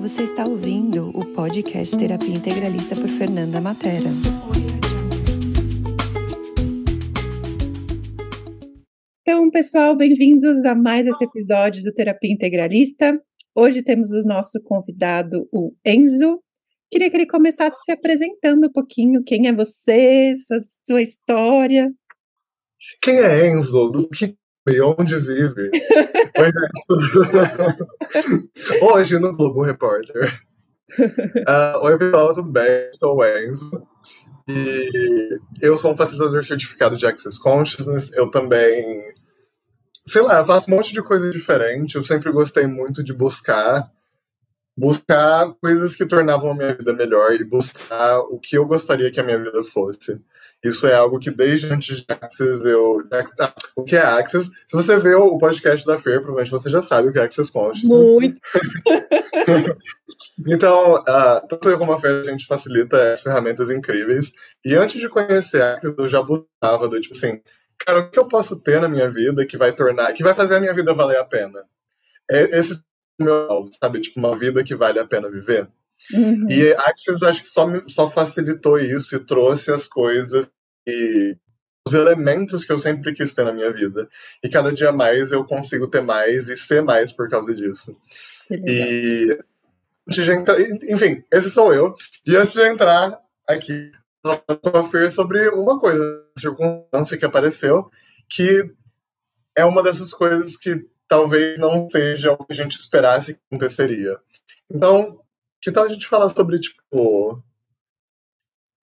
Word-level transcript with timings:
você 0.00 0.22
está 0.22 0.46
ouvindo 0.46 1.10
o 1.10 1.34
podcast 1.34 1.94
Terapia 1.94 2.34
Integralista 2.34 2.96
por 2.96 3.06
Fernanda 3.06 3.60
Matera. 3.60 4.08
Então, 9.20 9.50
pessoal, 9.50 9.94
bem-vindos 9.94 10.64
a 10.64 10.74
mais 10.74 11.06
esse 11.06 11.22
episódio 11.22 11.82
do 11.84 11.92
Terapia 11.92 12.32
Integralista. 12.32 13.20
Hoje 13.54 13.82
temos 13.82 14.10
o 14.10 14.26
nosso 14.26 14.58
convidado, 14.64 15.46
o 15.52 15.74
Enzo. 15.84 16.40
Queria 16.90 17.10
que 17.10 17.18
ele 17.18 17.26
começasse 17.26 17.84
se 17.84 17.92
apresentando 17.92 18.68
um 18.68 18.72
pouquinho. 18.72 19.22
Quem 19.22 19.48
é 19.48 19.52
você, 19.52 20.32
sua, 20.34 20.60
sua 20.88 21.02
história? 21.02 21.92
Quem 23.02 23.16
é 23.16 23.48
Enzo? 23.48 23.90
Do 23.90 24.08
que 24.08 24.34
e 24.68 24.80
onde 24.80 25.18
vive? 25.18 25.70
Hoje 28.82 29.18
no 29.18 29.34
Globo 29.34 29.62
Repórter. 29.62 30.40
Uh, 30.98 31.78
Oi, 31.82 31.98
pessoal, 31.98 32.34
tudo 32.34 32.50
bem? 32.50 32.90
Sou 32.92 33.16
o 33.16 33.24
Enzo. 33.24 33.86
E 34.48 35.38
eu 35.60 35.78
sou 35.78 35.92
um 35.92 35.96
facilitador 35.96 36.44
certificado 36.44 36.96
de 36.96 37.06
Access 37.06 37.38
Consciousness. 37.38 38.12
Eu 38.12 38.30
também, 38.30 39.12
sei 40.06 40.22
lá, 40.22 40.44
faço 40.44 40.70
um 40.70 40.76
monte 40.76 40.92
de 40.92 41.02
coisa 41.02 41.30
diferente. 41.30 41.96
Eu 41.96 42.04
sempre 42.04 42.30
gostei 42.32 42.66
muito 42.66 43.02
de 43.02 43.12
buscar 43.12 43.90
buscar 44.76 45.52
coisas 45.60 45.94
que 45.94 46.06
tornavam 46.06 46.52
a 46.52 46.54
minha 46.54 46.74
vida 46.74 46.94
melhor 46.94 47.34
e 47.34 47.44
buscar 47.44 48.20
o 48.20 48.38
que 48.38 48.56
eu 48.56 48.66
gostaria 48.66 49.10
que 49.10 49.20
a 49.20 49.22
minha 49.22 49.38
vida 49.38 49.62
fosse. 49.62 50.18
Isso 50.62 50.86
é 50.86 50.94
algo 50.94 51.18
que 51.18 51.30
desde 51.30 51.72
antes 51.72 52.02
de 52.02 52.06
Access 52.08 52.68
eu. 52.68 53.02
Ah, 53.38 53.54
o 53.74 53.82
que 53.82 53.96
é 53.96 54.00
Access? 54.00 54.50
Se 54.66 54.76
você 54.76 54.98
vê 54.98 55.14
o 55.14 55.38
podcast 55.38 55.86
da 55.86 55.96
Fer, 55.96 56.20
provavelmente 56.20 56.50
você 56.50 56.68
já 56.68 56.82
sabe 56.82 57.08
o 57.08 57.12
que 57.12 57.18
é 57.18 57.22
Access 57.22 57.50
Consciousness. 57.50 58.08
Muito! 58.12 58.40
então, 60.46 60.96
uh, 60.96 61.46
tanto 61.48 61.70
eu 61.70 61.78
como 61.78 61.92
a 61.92 61.98
Fer, 61.98 62.20
a 62.20 62.22
gente 62.22 62.46
facilita 62.46 63.12
as 63.12 63.22
ferramentas 63.22 63.70
incríveis. 63.70 64.30
E 64.62 64.74
antes 64.74 65.00
de 65.00 65.08
conhecer 65.08 65.62
Access, 65.62 65.94
eu 65.96 66.08
já 66.08 66.22
buscava 66.22 66.88
do 66.88 67.00
tipo 67.00 67.14
assim, 67.14 67.40
cara, 67.78 68.00
o 68.00 68.10
que 68.10 68.18
eu 68.18 68.28
posso 68.28 68.54
ter 68.56 68.82
na 68.82 68.88
minha 68.88 69.08
vida 69.08 69.46
que 69.46 69.56
vai 69.56 69.72
tornar, 69.72 70.12
que 70.12 70.22
vai 70.22 70.34
fazer 70.34 70.56
a 70.56 70.60
minha 70.60 70.74
vida 70.74 70.92
valer 70.92 71.18
a 71.18 71.24
pena? 71.24 71.64
É, 72.30 72.58
esse 72.58 72.74
é 72.74 72.76
o 73.22 73.24
meu 73.24 73.70
sabe? 73.82 74.00
Tipo, 74.00 74.20
uma 74.20 74.36
vida 74.36 74.62
que 74.62 74.74
vale 74.74 74.98
a 74.98 75.06
pena 75.06 75.30
viver. 75.30 75.68
Uhum. 76.12 76.46
E 76.48 76.72
Axis 76.72 77.22
acho 77.22 77.42
que 77.42 77.48
só, 77.48 77.66
só 77.86 78.10
facilitou 78.10 78.78
isso 78.78 79.16
e 79.16 79.24
trouxe 79.24 79.70
as 79.70 79.86
coisas 79.86 80.48
e 80.86 81.36
os 81.86 81.94
elementos 81.94 82.64
que 82.64 82.72
eu 82.72 82.78
sempre 82.78 83.12
quis 83.12 83.32
ter 83.32 83.44
na 83.44 83.52
minha 83.52 83.72
vida. 83.72 84.08
E 84.42 84.48
cada 84.48 84.72
dia 84.72 84.92
mais 84.92 85.32
eu 85.32 85.44
consigo 85.44 85.88
ter 85.88 86.02
mais 86.02 86.48
e 86.48 86.56
ser 86.56 86.82
mais 86.82 87.12
por 87.12 87.28
causa 87.28 87.54
disso. 87.54 87.96
E 88.50 89.38
antes 90.06 90.24
de 90.24 90.32
entrar, 90.32 90.60
enfim, 90.60 91.24
esse 91.32 91.50
sou 91.50 91.72
eu. 91.72 91.94
E 92.26 92.36
antes 92.36 92.52
de 92.52 92.62
entrar 92.62 93.18
aqui, 93.46 93.90
com 94.22 94.78
a 94.78 94.84
Fer 94.84 95.10
sobre 95.10 95.48
uma 95.48 95.78
coisa, 95.78 96.26
circunstância 96.38 97.16
que 97.16 97.24
apareceu, 97.24 97.90
que 98.28 98.70
é 99.56 99.64
uma 99.64 99.82
dessas 99.82 100.12
coisas 100.12 100.56
que 100.56 100.86
talvez 101.08 101.58
não 101.58 101.88
seja 101.90 102.32
o 102.32 102.44
que 102.44 102.52
a 102.52 102.56
gente 102.56 102.78
esperasse 102.78 103.34
que 103.34 103.40
aconteceria. 103.50 104.18
Então, 104.70 105.20
que 105.60 105.72
tal 105.72 105.84
a 105.84 105.88
gente 105.88 106.06
falar 106.06 106.28
sobre, 106.30 106.60
tipo, 106.60 107.42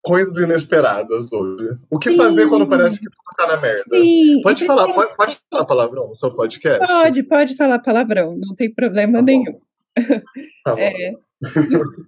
coisas 0.04 0.36
inesperadas 0.36 1.32
hoje? 1.32 1.78
O 1.90 1.98
que 1.98 2.10
Sim. 2.10 2.16
fazer 2.16 2.46
quando 2.46 2.68
parece 2.68 3.00
que 3.00 3.06
tudo 3.06 3.36
tá 3.36 3.46
na 3.46 3.60
merda? 3.60 3.96
Sim. 3.96 4.40
Pode 4.42 4.66
falar, 4.66 4.92
pode, 4.92 5.16
pode 5.16 5.38
falar 5.50 5.64
palavrão 5.64 6.08
no 6.08 6.16
seu 6.16 6.30
podcast? 6.30 6.86
Pode, 6.86 7.22
pode 7.22 7.56
falar 7.56 7.78
palavrão, 7.78 8.36
não 8.36 8.54
tem 8.54 8.72
problema 8.72 9.18
tá 9.18 9.22
nenhum. 9.22 9.58
Tá 10.64 10.74
é, 10.78 11.12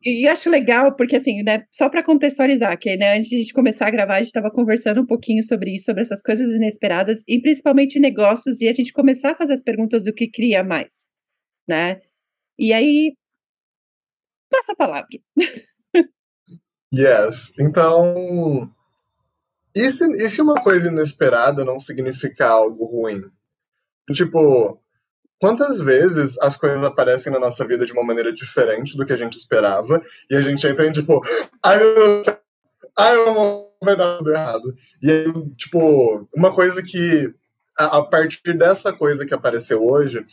e, 0.05 0.23
e, 0.23 0.29
acho 0.29 0.51
legal, 0.51 0.95
porque 0.95 1.17
assim, 1.17 1.43
né, 1.43 1.65
só 1.71 1.89
para 1.89 2.03
contextualizar, 2.03 2.79
que 2.79 2.97
né, 2.97 3.17
antes 3.17 3.31
de 3.31 3.37
a 3.37 3.39
gente 3.39 3.55
começar 3.55 3.87
a 3.87 3.91
gravar, 3.91 4.15
a 4.15 4.19
gente 4.19 4.27
estava 4.27 4.51
conversando 4.51 5.01
um 5.01 5.07
pouquinho 5.07 5.43
sobre 5.43 5.75
isso, 5.75 5.87
sobre 5.87 6.03
essas 6.03 6.23
coisas 6.23 6.55
inesperadas, 6.55 7.23
e 7.27 7.41
principalmente 7.41 7.99
negócios, 7.99 8.61
e 8.61 8.69
a 8.69 8.73
gente 8.73 8.93
começar 8.93 9.33
a 9.33 9.37
fazer 9.37 9.55
as 9.55 9.63
perguntas 9.63 10.05
do 10.05 10.13
que 10.13 10.31
cria 10.31 10.63
mais, 10.63 11.09
né? 11.69 12.01
E 12.59 12.73
aí, 12.73 13.15
passa 14.51 14.73
a 14.73 14.77
palavra. 14.77 15.09
yes. 16.97 17.53
Então, 17.59 18.71
e 19.75 19.91
se, 19.91 20.05
e 20.13 20.31
se 20.31 20.41
uma 20.41 20.55
coisa 20.55 20.89
inesperada 20.89 21.65
não 21.65 21.79
significar 21.79 22.51
algo 22.51 22.85
ruim? 22.87 23.25
Tipo, 24.13 24.81
quantas 25.39 25.81
vezes 25.81 26.39
as 26.39 26.57
coisas 26.57 26.83
aparecem 26.85 27.33
na 27.33 27.39
nossa 27.39 27.67
vida 27.67 27.85
de 27.85 27.93
uma 27.93 28.05
maneira 28.05 28.33
diferente 28.33 28.97
do 28.97 29.05
que 29.05 29.13
a 29.13 29.17
gente 29.17 29.37
esperava 29.37 30.01
e 30.31 30.37
a 30.37 30.41
gente 30.41 30.67
entra 30.67 30.87
em 30.87 30.93
tipo, 30.93 31.21
ai 31.63 31.79
meu 31.79 31.95
Deus, 31.95 32.37
ai 32.97 33.17
meu 33.17 33.67
vai 33.83 33.97
dar 33.97 34.19
tudo 34.19 34.33
errado. 34.33 34.75
E 35.03 35.11
aí, 35.11 35.33
tipo, 35.57 36.27
uma 36.35 36.55
coisa 36.55 36.83
que 36.83 37.33
a, 37.79 37.99
a 37.99 38.03
partir 38.03 38.55
dessa 38.55 38.93
coisa 38.93 39.27
que 39.27 39.35
apareceu 39.35 39.85
hoje, 39.85 40.25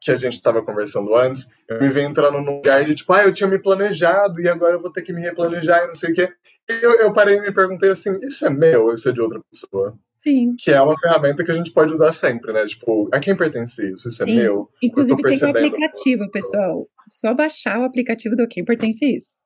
que 0.00 0.10
a 0.10 0.16
gente 0.16 0.32
estava 0.32 0.62
conversando 0.62 1.14
antes, 1.14 1.46
eu 1.68 1.80
me 1.80 1.88
vi 1.90 2.00
entrando 2.00 2.40
num 2.40 2.56
lugar 2.56 2.84
de 2.84 2.94
tipo, 2.94 3.12
ah, 3.12 3.24
eu 3.24 3.34
tinha 3.34 3.48
me 3.48 3.58
planejado 3.58 4.40
e 4.40 4.48
agora 4.48 4.74
eu 4.74 4.80
vou 4.80 4.90
ter 4.90 5.02
que 5.02 5.12
me 5.12 5.20
replanejar 5.20 5.84
e 5.84 5.88
não 5.88 5.94
sei 5.94 6.12
o 6.12 6.14
quê. 6.14 6.32
Eu, 6.66 6.92
eu 7.00 7.12
parei 7.12 7.36
e 7.36 7.40
me 7.40 7.52
perguntei 7.52 7.90
assim, 7.90 8.12
isso 8.22 8.46
é 8.46 8.50
meu 8.50 8.84
ou 8.84 8.94
isso 8.94 9.08
é 9.08 9.12
de 9.12 9.20
outra 9.20 9.40
pessoa? 9.50 9.98
Sim. 10.20 10.54
Que 10.58 10.70
é 10.70 10.80
uma 10.80 10.98
ferramenta 10.98 11.44
que 11.44 11.50
a 11.50 11.54
gente 11.54 11.72
pode 11.72 11.92
usar 11.92 12.12
sempre, 12.12 12.52
né? 12.52 12.66
Tipo, 12.66 13.08
a 13.12 13.18
quem 13.18 13.34
pertence 13.34 13.92
isso? 13.92 14.08
Isso 14.08 14.22
é 14.22 14.26
Sim. 14.26 14.32
é 14.32 14.36
meu? 14.36 14.70
Inclusive 14.82 15.20
tem 15.22 15.44
um 15.44 15.50
aplicativo, 15.50 16.30
pessoal. 16.30 16.88
Só 17.08 17.34
baixar 17.34 17.80
o 17.80 17.84
aplicativo 17.84 18.36
do 18.36 18.46
Quem 18.46 18.64
Pertence 18.64 19.04
Isso. 19.04 19.40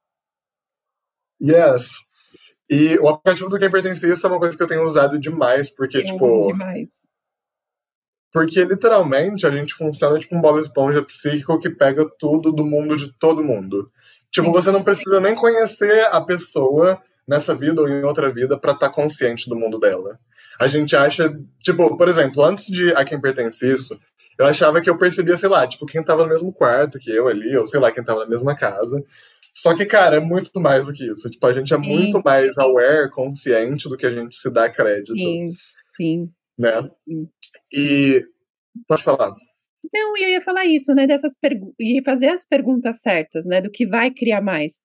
Yes. 1.40 1.90
E 2.68 2.98
o 2.98 3.08
aplicativo 3.08 3.48
do 3.48 3.58
Quem 3.58 3.70
Pertence 3.70 4.08
Isso 4.08 4.26
é 4.26 4.30
uma 4.30 4.38
coisa 4.38 4.56
que 4.56 4.62
eu 4.62 4.66
tenho 4.66 4.84
usado 4.84 5.18
demais, 5.18 5.70
porque, 5.70 5.98
eu 5.98 6.04
tipo. 6.04 6.46
Demais. 6.48 7.08
Porque 8.34 8.64
literalmente 8.64 9.46
a 9.46 9.50
gente 9.50 9.72
funciona 9.72 10.18
tipo 10.18 10.34
um 10.34 10.40
Bob 10.40 10.60
Esponja 10.60 11.00
psíquico 11.00 11.56
que 11.60 11.70
pega 11.70 12.04
tudo 12.18 12.50
do 12.50 12.66
mundo 12.66 12.96
de 12.96 13.16
todo 13.16 13.44
mundo. 13.44 13.88
Tipo, 14.28 14.50
você 14.50 14.72
não 14.72 14.82
precisa 14.82 15.20
nem 15.20 15.36
conhecer 15.36 16.08
a 16.10 16.20
pessoa 16.20 17.00
nessa 17.28 17.54
vida 17.54 17.80
ou 17.80 17.88
em 17.88 18.02
outra 18.02 18.32
vida 18.32 18.58
para 18.58 18.72
estar 18.72 18.88
tá 18.88 18.92
consciente 18.92 19.48
do 19.48 19.54
mundo 19.54 19.78
dela. 19.78 20.18
A 20.58 20.66
gente 20.66 20.96
acha, 20.96 21.32
tipo, 21.62 21.96
por 21.96 22.08
exemplo, 22.08 22.42
antes 22.42 22.66
de 22.66 22.92
A 22.94 23.04
Quem 23.04 23.20
Pertence 23.20 23.64
Isso, 23.70 23.96
eu 24.36 24.46
achava 24.46 24.80
que 24.80 24.90
eu 24.90 24.98
percebia, 24.98 25.36
sei 25.36 25.48
lá, 25.48 25.64
tipo, 25.68 25.86
quem 25.86 26.02
tava 26.02 26.24
no 26.24 26.30
mesmo 26.30 26.52
quarto 26.52 26.98
que 26.98 27.12
eu 27.12 27.28
ali, 27.28 27.56
ou 27.56 27.68
sei 27.68 27.78
lá, 27.78 27.92
quem 27.92 28.02
tava 28.02 28.24
na 28.24 28.26
mesma 28.26 28.56
casa. 28.56 29.00
Só 29.54 29.76
que, 29.76 29.86
cara, 29.86 30.16
é 30.16 30.20
muito 30.20 30.60
mais 30.60 30.86
do 30.86 30.92
que 30.92 31.08
isso. 31.08 31.30
Tipo, 31.30 31.46
a 31.46 31.52
gente 31.52 31.72
é 31.72 31.76
sim. 31.76 31.88
muito 31.88 32.20
mais 32.24 32.58
aware, 32.58 33.08
consciente 33.10 33.88
do 33.88 33.96
que 33.96 34.06
a 34.06 34.10
gente 34.10 34.34
se 34.34 34.50
dá 34.50 34.68
crédito. 34.68 35.12
Sim, 35.12 35.52
sim. 35.96 36.30
Né? 36.58 36.90
Sim. 37.06 37.28
E 37.72 38.24
pode 38.86 39.02
falar. 39.02 39.34
Não, 39.92 40.16
eu 40.16 40.28
ia 40.28 40.40
falar 40.40 40.64
isso, 40.64 40.94
né? 40.94 41.06
Dessas 41.06 41.34
e 41.78 42.02
fazer 42.02 42.28
as 42.28 42.46
perguntas 42.46 43.00
certas, 43.00 43.46
né? 43.46 43.60
Do 43.60 43.70
que 43.70 43.86
vai 43.86 44.10
criar 44.10 44.40
mais. 44.40 44.82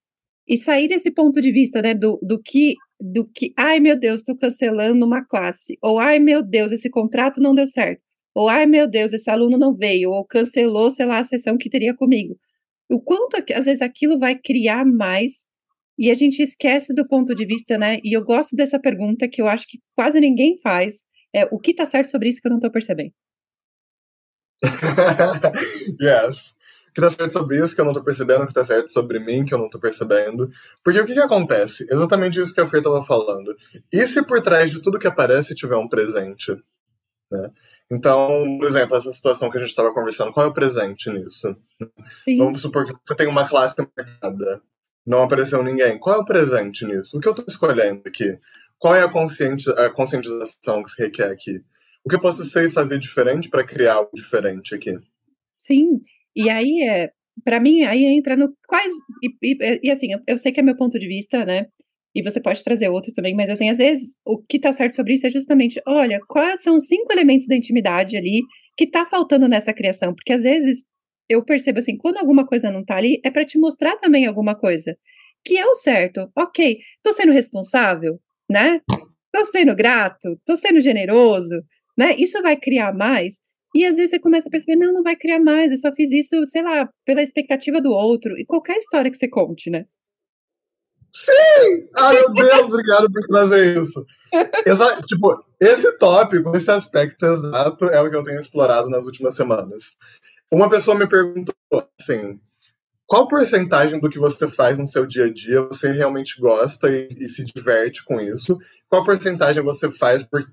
E 0.47 0.57
sair 0.57 0.87
desse 0.87 1.11
ponto 1.11 1.41
de 1.41 1.51
vista, 1.51 1.81
né? 1.81 1.93
Do, 1.93 2.19
do 2.21 2.41
que, 2.41 2.75
do 2.99 3.25
que, 3.25 3.53
ai 3.57 3.79
meu 3.79 3.97
Deus, 3.97 4.21
estou 4.21 4.37
cancelando 4.37 5.05
uma 5.05 5.23
classe. 5.25 5.77
Ou 5.81 5.99
ai 5.99 6.19
meu 6.19 6.41
Deus, 6.43 6.71
esse 6.71 6.89
contrato 6.89 7.39
não 7.41 7.55
deu 7.55 7.67
certo. 7.67 8.01
Ou 8.35 8.49
ai 8.49 8.65
meu 8.65 8.87
Deus, 8.87 9.13
esse 9.13 9.29
aluno 9.29 9.57
não 9.57 9.75
veio. 9.75 10.11
Ou 10.11 10.25
cancelou, 10.25 10.91
sei 10.91 11.05
lá, 11.05 11.19
a 11.19 11.23
sessão 11.23 11.57
que 11.57 11.69
teria 11.69 11.95
comigo. 11.95 12.37
O 12.89 12.99
quanto, 12.99 13.37
às 13.53 13.65
vezes, 13.65 13.81
aquilo 13.81 14.19
vai 14.19 14.35
criar 14.35 14.85
mais 14.85 15.47
e 15.97 16.09
a 16.09 16.13
gente 16.13 16.41
esquece 16.41 16.93
do 16.93 17.05
ponto 17.07 17.35
de 17.35 17.45
vista, 17.45 17.77
né? 17.77 17.99
E 18.03 18.15
eu 18.15 18.23
gosto 18.23 18.55
dessa 18.55 18.79
pergunta 18.79 19.27
que 19.27 19.41
eu 19.41 19.47
acho 19.47 19.67
que 19.67 19.79
quase 19.95 20.19
ninguém 20.21 20.57
faz, 20.63 21.03
é, 21.33 21.45
o 21.51 21.59
que 21.59 21.71
está 21.71 21.85
certo 21.85 22.09
sobre 22.09 22.29
isso 22.29 22.41
que 22.41 22.47
eu 22.47 22.51
não 22.51 22.57
estou 22.57 22.71
percebendo? 22.71 23.13
yes. 26.01 26.55
O 26.89 26.93
que 26.93 27.01
está 27.01 27.09
certo 27.11 27.31
sobre 27.31 27.63
isso 27.63 27.75
que 27.75 27.81
eu 27.81 27.85
não 27.85 27.91
estou 27.91 28.03
percebendo, 28.03 28.41
o 28.41 28.45
que 28.45 28.51
está 28.51 28.65
certo 28.65 28.91
sobre 28.91 29.19
mim 29.19 29.45
que 29.45 29.53
eu 29.53 29.57
não 29.57 29.67
estou 29.67 29.79
percebendo. 29.79 30.49
Porque 30.83 30.99
o 30.99 31.05
que, 31.05 31.13
que 31.13 31.19
acontece? 31.19 31.85
Exatamente 31.89 32.41
isso 32.41 32.53
que 32.53 32.61
a 32.61 32.65
Fê 32.65 32.79
estava 32.79 33.03
falando. 33.03 33.55
E 33.91 34.05
se 34.07 34.23
por 34.23 34.41
trás 34.41 34.71
de 34.71 34.81
tudo 34.81 34.99
que 34.99 35.07
aparece 35.07 35.55
tiver 35.55 35.77
um 35.77 35.87
presente? 35.87 36.51
Né? 37.31 37.51
Então, 37.91 38.57
por 38.59 38.67
exemplo, 38.67 38.95
essa 38.95 39.13
situação 39.13 39.49
que 39.49 39.57
a 39.57 39.59
gente 39.59 39.69
estava 39.69 39.93
conversando, 39.93 40.31
qual 40.31 40.47
é 40.47 40.49
o 40.49 40.53
presente 40.53 41.09
nisso? 41.11 41.55
Sim. 42.23 42.37
Vamos 42.37 42.61
supor 42.61 42.85
que 42.85 42.93
você 43.05 43.15
tem 43.15 43.27
uma 43.27 43.47
classe 43.47 43.75
marcada, 43.77 44.61
não 45.05 45.23
apareceu 45.23 45.63
ninguém. 45.63 45.97
Qual 45.97 46.15
é 46.15 46.19
o 46.19 46.25
presente 46.25 46.85
nisso? 46.85 47.17
O 47.17 47.19
que 47.19 47.27
eu 47.27 47.31
estou 47.31 47.45
escolhendo 47.47 48.01
aqui? 48.05 48.39
Qual 48.79 48.95
é 48.95 49.01
a, 49.01 49.05
a 49.05 49.89
conscientização 49.93 50.83
que 50.83 50.91
se 50.91 51.03
requer 51.03 51.29
aqui? 51.31 51.61
O 52.03 52.09
que 52.09 52.15
eu 52.15 52.21
posso 52.21 52.43
ser 52.45 52.69
e 52.69 52.71
fazer 52.71 52.97
diferente 52.97 53.49
para 53.49 53.65
criar 53.65 53.95
algo 53.95 54.11
diferente 54.13 54.73
aqui? 54.73 54.97
Sim, 55.57 55.99
e 56.35 56.49
aí 56.49 56.87
é, 56.87 57.11
para 57.43 57.59
mim, 57.59 57.83
aí 57.83 58.05
entra 58.05 58.35
no 58.35 58.53
quais. 58.67 58.91
E, 59.23 59.53
e, 59.53 59.79
e 59.83 59.91
assim, 59.91 60.13
eu, 60.13 60.19
eu, 60.27 60.37
sei 60.37 60.51
que 60.51 60.59
é 60.59 60.63
meu 60.63 60.75
ponto 60.75 60.97
de 60.97 61.07
vista, 61.07 61.45
né? 61.45 61.67
E 62.15 62.23
você 62.23 62.41
pode 62.41 62.63
trazer 62.63 62.89
outro 62.89 63.13
também, 63.13 63.35
mas 63.35 63.49
assim, 63.49 63.69
às 63.69 63.77
vezes 63.77 64.15
o 64.25 64.37
que 64.41 64.59
tá 64.59 64.71
certo 64.71 64.95
sobre 64.95 65.13
isso 65.13 65.27
é 65.27 65.31
justamente, 65.31 65.79
olha, 65.85 66.19
quais 66.27 66.63
são 66.63 66.75
os 66.75 66.87
cinco 66.87 67.11
elementos 67.13 67.47
da 67.47 67.55
intimidade 67.55 68.17
ali 68.17 68.41
que 68.75 68.87
tá 68.87 69.05
faltando 69.05 69.47
nessa 69.47 69.73
criação? 69.73 70.13
Porque 70.15 70.33
às 70.33 70.43
vezes 70.43 70.87
eu 71.29 71.43
percebo 71.43 71.79
assim, 71.79 71.97
quando 71.97 72.17
alguma 72.17 72.47
coisa 72.47 72.71
não 72.71 72.83
tá 72.83 72.95
ali, 72.95 73.21
é 73.23 73.29
para 73.29 73.45
te 73.45 73.59
mostrar 73.59 73.97
também 73.97 74.25
alguma 74.25 74.55
coisa. 74.55 74.97
Que 75.45 75.57
é 75.57 75.65
o 75.65 75.75
certo. 75.75 76.29
Ok, 76.35 76.79
tô 77.03 77.13
sendo 77.13 77.31
responsável, 77.31 78.19
né? 78.49 78.81
Tô 79.31 79.45
sendo 79.45 79.75
grato, 79.75 80.39
tô 80.45 80.55
sendo 80.55 80.81
generoso, 80.81 81.63
né? 81.97 82.15
Isso 82.17 82.41
vai 82.41 82.57
criar 82.57 82.93
mais. 82.93 83.41
E 83.75 83.85
às 83.85 83.97
vezes 83.97 84.11
você 84.11 84.19
começa 84.19 84.49
a 84.49 84.51
perceber, 84.51 84.75
não, 84.75 84.93
não 84.93 85.03
vai 85.03 85.15
criar 85.15 85.39
mais, 85.39 85.71
eu 85.71 85.77
só 85.77 85.91
fiz 85.93 86.11
isso, 86.11 86.35
sei 86.47 86.63
lá, 86.63 86.89
pela 87.05 87.21
expectativa 87.21 87.79
do 87.79 87.91
outro. 87.91 88.37
E 88.39 88.45
qualquer 88.45 88.77
história 88.77 89.11
que 89.11 89.17
você 89.17 89.27
conte, 89.27 89.69
né? 89.69 89.85
Sim! 91.11 91.89
Ai, 91.95 92.15
meu 92.15 92.33
Deus, 92.33 92.59
obrigado 92.67 93.11
por 93.11 93.27
trazer 93.27 93.81
isso. 93.81 94.05
Exa 94.65 95.01
tipo, 95.03 95.43
esse 95.59 95.97
tópico, 95.97 96.55
esse 96.55 96.69
aspecto 96.69 97.25
exato 97.25 97.85
é 97.85 98.01
o 98.01 98.09
que 98.09 98.15
eu 98.15 98.23
tenho 98.23 98.39
explorado 98.39 98.89
nas 98.89 99.03
últimas 99.05 99.35
semanas. 99.35 99.95
Uma 100.51 100.69
pessoa 100.69 100.97
me 100.97 101.07
perguntou 101.07 101.53
assim: 101.99 102.39
qual 103.09 103.27
porcentagem 103.27 103.99
do 103.99 104.07
que 104.07 104.19
você 104.19 104.47
faz 104.47 104.77
no 104.77 104.85
seu 104.85 105.03
dia 105.03 105.25
a 105.25 105.33
dia 105.33 105.63
você 105.63 105.91
realmente 105.91 106.39
gosta 106.39 106.87
e, 106.91 107.07
e 107.19 107.27
se 107.27 107.43
diverte 107.43 108.05
com 108.05 108.21
isso? 108.21 108.55
Qual 108.87 109.03
porcentagem 109.03 109.63
você 109.63 109.89
faz 109.91 110.21
por 110.21 110.47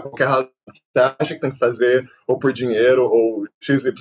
qualquer 0.00 0.26
razão 0.26 0.50
que 0.72 0.80
você 0.94 1.14
acha 1.18 1.34
que 1.34 1.40
tem 1.40 1.50
que 1.50 1.58
fazer, 1.58 2.08
ou 2.24 2.38
por 2.38 2.52
dinheiro, 2.52 3.02
ou 3.02 3.44
XY? 3.60 3.92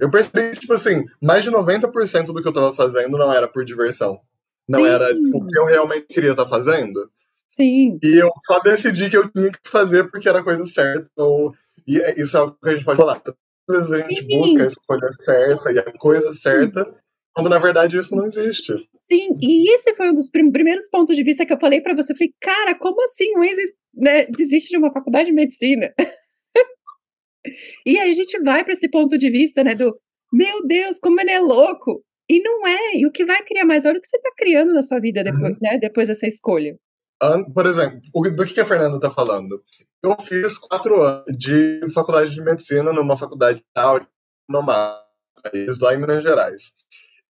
Eu 0.00 0.08
percebi 0.08 0.52
que, 0.52 0.60
tipo 0.60 0.72
assim, 0.72 1.04
mais 1.20 1.42
de 1.42 1.50
90% 1.50 2.26
do 2.26 2.40
que 2.40 2.48
eu 2.48 2.52
tava 2.52 2.72
fazendo 2.72 3.18
não 3.18 3.32
era 3.32 3.48
por 3.48 3.64
diversão. 3.64 4.20
Não 4.68 4.82
Sim. 4.82 4.88
era 4.88 5.12
o 5.12 5.46
que 5.46 5.58
eu 5.58 5.64
realmente 5.64 6.06
queria 6.06 6.30
estar 6.30 6.44
tá 6.44 6.48
fazendo. 6.48 7.10
Sim. 7.56 7.98
E 8.00 8.22
eu 8.22 8.30
só 8.46 8.60
decidi 8.60 9.10
que 9.10 9.16
eu 9.16 9.28
tinha 9.28 9.50
que 9.50 9.58
fazer 9.68 10.08
porque 10.12 10.28
era 10.28 10.38
a 10.38 10.44
coisa 10.44 10.64
certa. 10.64 11.10
Ou, 11.16 11.52
e 11.84 11.98
é, 12.00 12.20
isso 12.20 12.36
é 12.36 12.42
o 12.42 12.52
que 12.52 12.68
a 12.68 12.72
gente 12.72 12.84
pode 12.84 12.98
falar. 12.98 13.20
Vezes 13.68 13.92
a 13.92 13.98
gente 13.98 14.22
Sim. 14.22 14.28
busca 14.28 14.62
a 14.62 14.66
escolha 14.66 15.08
certa 15.08 15.72
e 15.72 15.78
a 15.78 15.92
coisa 15.92 16.32
certa, 16.32 16.90
quando 17.34 17.50
na 17.50 17.58
verdade 17.58 17.98
isso 17.98 18.16
não 18.16 18.26
existe. 18.26 18.72
Sim, 19.02 19.36
e 19.40 19.72
esse 19.74 19.94
foi 19.94 20.08
um 20.08 20.12
dos 20.12 20.30
primeiros 20.30 20.88
pontos 20.88 21.14
de 21.14 21.22
vista 21.22 21.44
que 21.44 21.52
eu 21.52 21.60
falei 21.60 21.80
para 21.80 21.94
você. 21.94 22.12
Eu 22.12 22.16
falei, 22.16 22.32
cara, 22.40 22.74
como 22.74 23.02
assim 23.04 23.36
o 23.36 23.44
Enzo 23.44 23.60
né, 23.94 24.26
desiste 24.26 24.70
de 24.70 24.78
uma 24.78 24.92
faculdade 24.92 25.26
de 25.26 25.34
medicina? 25.34 25.92
e 27.86 27.98
aí 27.98 28.10
a 28.10 28.14
gente 28.14 28.38
vai 28.40 28.64
para 28.64 28.72
esse 28.72 28.88
ponto 28.88 29.18
de 29.18 29.30
vista, 29.30 29.62
né, 29.62 29.74
do 29.74 29.98
meu 30.32 30.66
Deus, 30.66 30.98
como 30.98 31.20
ele 31.20 31.30
é 31.30 31.40
louco. 31.40 32.02
E 32.30 32.40
não 32.40 32.66
é. 32.66 32.96
E 32.96 33.06
o 33.06 33.10
que 33.10 33.24
vai 33.24 33.42
criar 33.42 33.64
mais? 33.64 33.86
Olha 33.86 33.98
o 33.98 34.00
que 34.00 34.08
você 34.08 34.18
está 34.18 34.30
criando 34.36 34.74
na 34.74 34.82
sua 34.82 35.00
vida 35.00 35.24
depois, 35.24 35.52
uhum. 35.52 35.58
né, 35.62 35.78
depois 35.78 36.08
dessa 36.08 36.26
escolha. 36.26 36.76
Por 37.52 37.66
exemplo, 37.66 38.00
do 38.12 38.46
que 38.46 38.60
a 38.60 38.64
Fernanda 38.64 38.96
está 38.96 39.10
falando? 39.10 39.62
Eu 40.02 40.16
fiz 40.20 40.56
quatro 40.58 41.02
anos 41.02 41.24
de 41.36 41.80
faculdade 41.92 42.32
de 42.32 42.40
medicina 42.42 42.92
numa 42.92 43.16
faculdade 43.16 43.64
país, 45.42 45.78
lá 45.80 45.94
em 45.94 45.98
Minas 45.98 46.22
Gerais. 46.22 46.72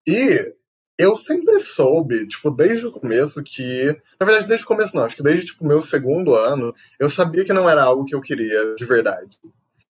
E 0.06 0.52
eu 0.98 1.16
sempre 1.16 1.60
soube, 1.60 2.26
tipo, 2.26 2.50
desde 2.50 2.86
o 2.86 2.92
começo 2.92 3.42
que. 3.42 3.86
Na 4.18 4.26
verdade, 4.26 4.46
desde 4.46 4.64
o 4.64 4.68
começo 4.68 4.96
não, 4.96 5.04
acho 5.04 5.16
que 5.16 5.22
desde 5.22 5.46
tipo, 5.46 5.66
meu 5.66 5.82
segundo 5.82 6.34
ano, 6.34 6.74
eu 6.98 7.08
sabia 7.10 7.44
que 7.44 7.52
não 7.52 7.68
era 7.68 7.82
algo 7.82 8.04
que 8.04 8.14
eu 8.14 8.20
queria 8.20 8.74
de 8.74 8.84
verdade. 8.84 9.38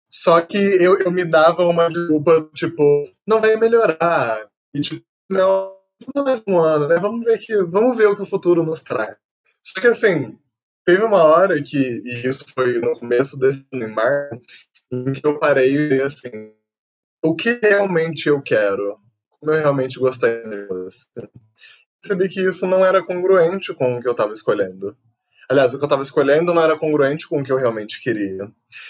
Só 0.09 0.41
que 0.41 0.57
eu, 0.57 0.99
eu 0.99 1.11
me 1.11 1.25
dava 1.25 1.65
uma 1.65 1.89
desculpa, 1.89 2.49
tipo, 2.53 3.09
não 3.25 3.39
vai 3.41 3.55
melhorar. 3.55 4.47
E 4.73 4.81
tipo, 4.81 5.03
não 5.29 5.73
mais 6.23 6.43
um 6.47 6.59
ano, 6.59 6.87
né? 6.87 6.97
Vamos 6.97 7.25
ver 7.25 7.37
que, 7.39 7.55
vamos 7.63 7.95
ver 7.97 8.07
o 8.07 8.15
que 8.15 8.23
o 8.23 8.25
futuro 8.25 8.63
nos 8.63 8.81
traz. 8.81 9.15
Só 9.63 9.79
que 9.79 9.87
assim, 9.87 10.37
teve 10.85 11.03
uma 11.03 11.23
hora 11.23 11.61
que, 11.61 11.77
e 11.77 12.27
isso 12.27 12.45
foi 12.53 12.79
no 12.79 12.97
começo 12.97 13.37
desse 13.37 13.65
Neymar, 13.71 14.29
em 14.91 15.11
que 15.13 15.25
eu 15.25 15.39
parei 15.39 15.93
e 15.93 16.01
assim, 16.01 16.53
o 17.23 17.35
que 17.35 17.59
realmente 17.61 18.27
eu 18.27 18.41
quero? 18.41 18.97
Como 19.29 19.51
eu 19.51 19.61
realmente 19.61 19.99
gostaria 19.99 20.47
de 20.47 20.65
você? 20.65 21.05
Percebi 22.01 22.29
que 22.29 22.41
isso 22.41 22.65
não 22.65 22.83
era 22.83 23.03
congruente 23.03 23.73
com 23.73 23.97
o 23.97 24.01
que 24.01 24.07
eu 24.07 24.11
estava 24.11 24.33
escolhendo. 24.33 24.97
Aliás, 25.47 25.73
o 25.73 25.77
que 25.77 25.83
eu 25.83 25.87
estava 25.87 26.03
escolhendo 26.03 26.53
não 26.53 26.63
era 26.63 26.77
congruente 26.77 27.27
com 27.27 27.41
o 27.41 27.43
que 27.43 27.51
eu 27.51 27.57
realmente 27.57 28.01
queria. 28.01 28.49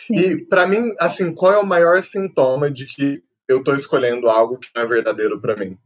E, 0.09 0.38
para 0.38 0.68
mim, 0.68 0.91
assim, 1.00 1.33
qual 1.33 1.51
é 1.51 1.57
o 1.57 1.65
maior 1.65 2.01
sintoma 2.03 2.69
de 2.69 2.85
que 2.85 3.23
eu 3.51 3.63
tô 3.63 3.75
escolhendo 3.75 4.29
algo 4.29 4.57
que 4.57 4.69
não 4.73 4.83
é 4.83 4.85
verdadeiro 4.85 5.39
para 5.39 5.56
mim. 5.56 5.77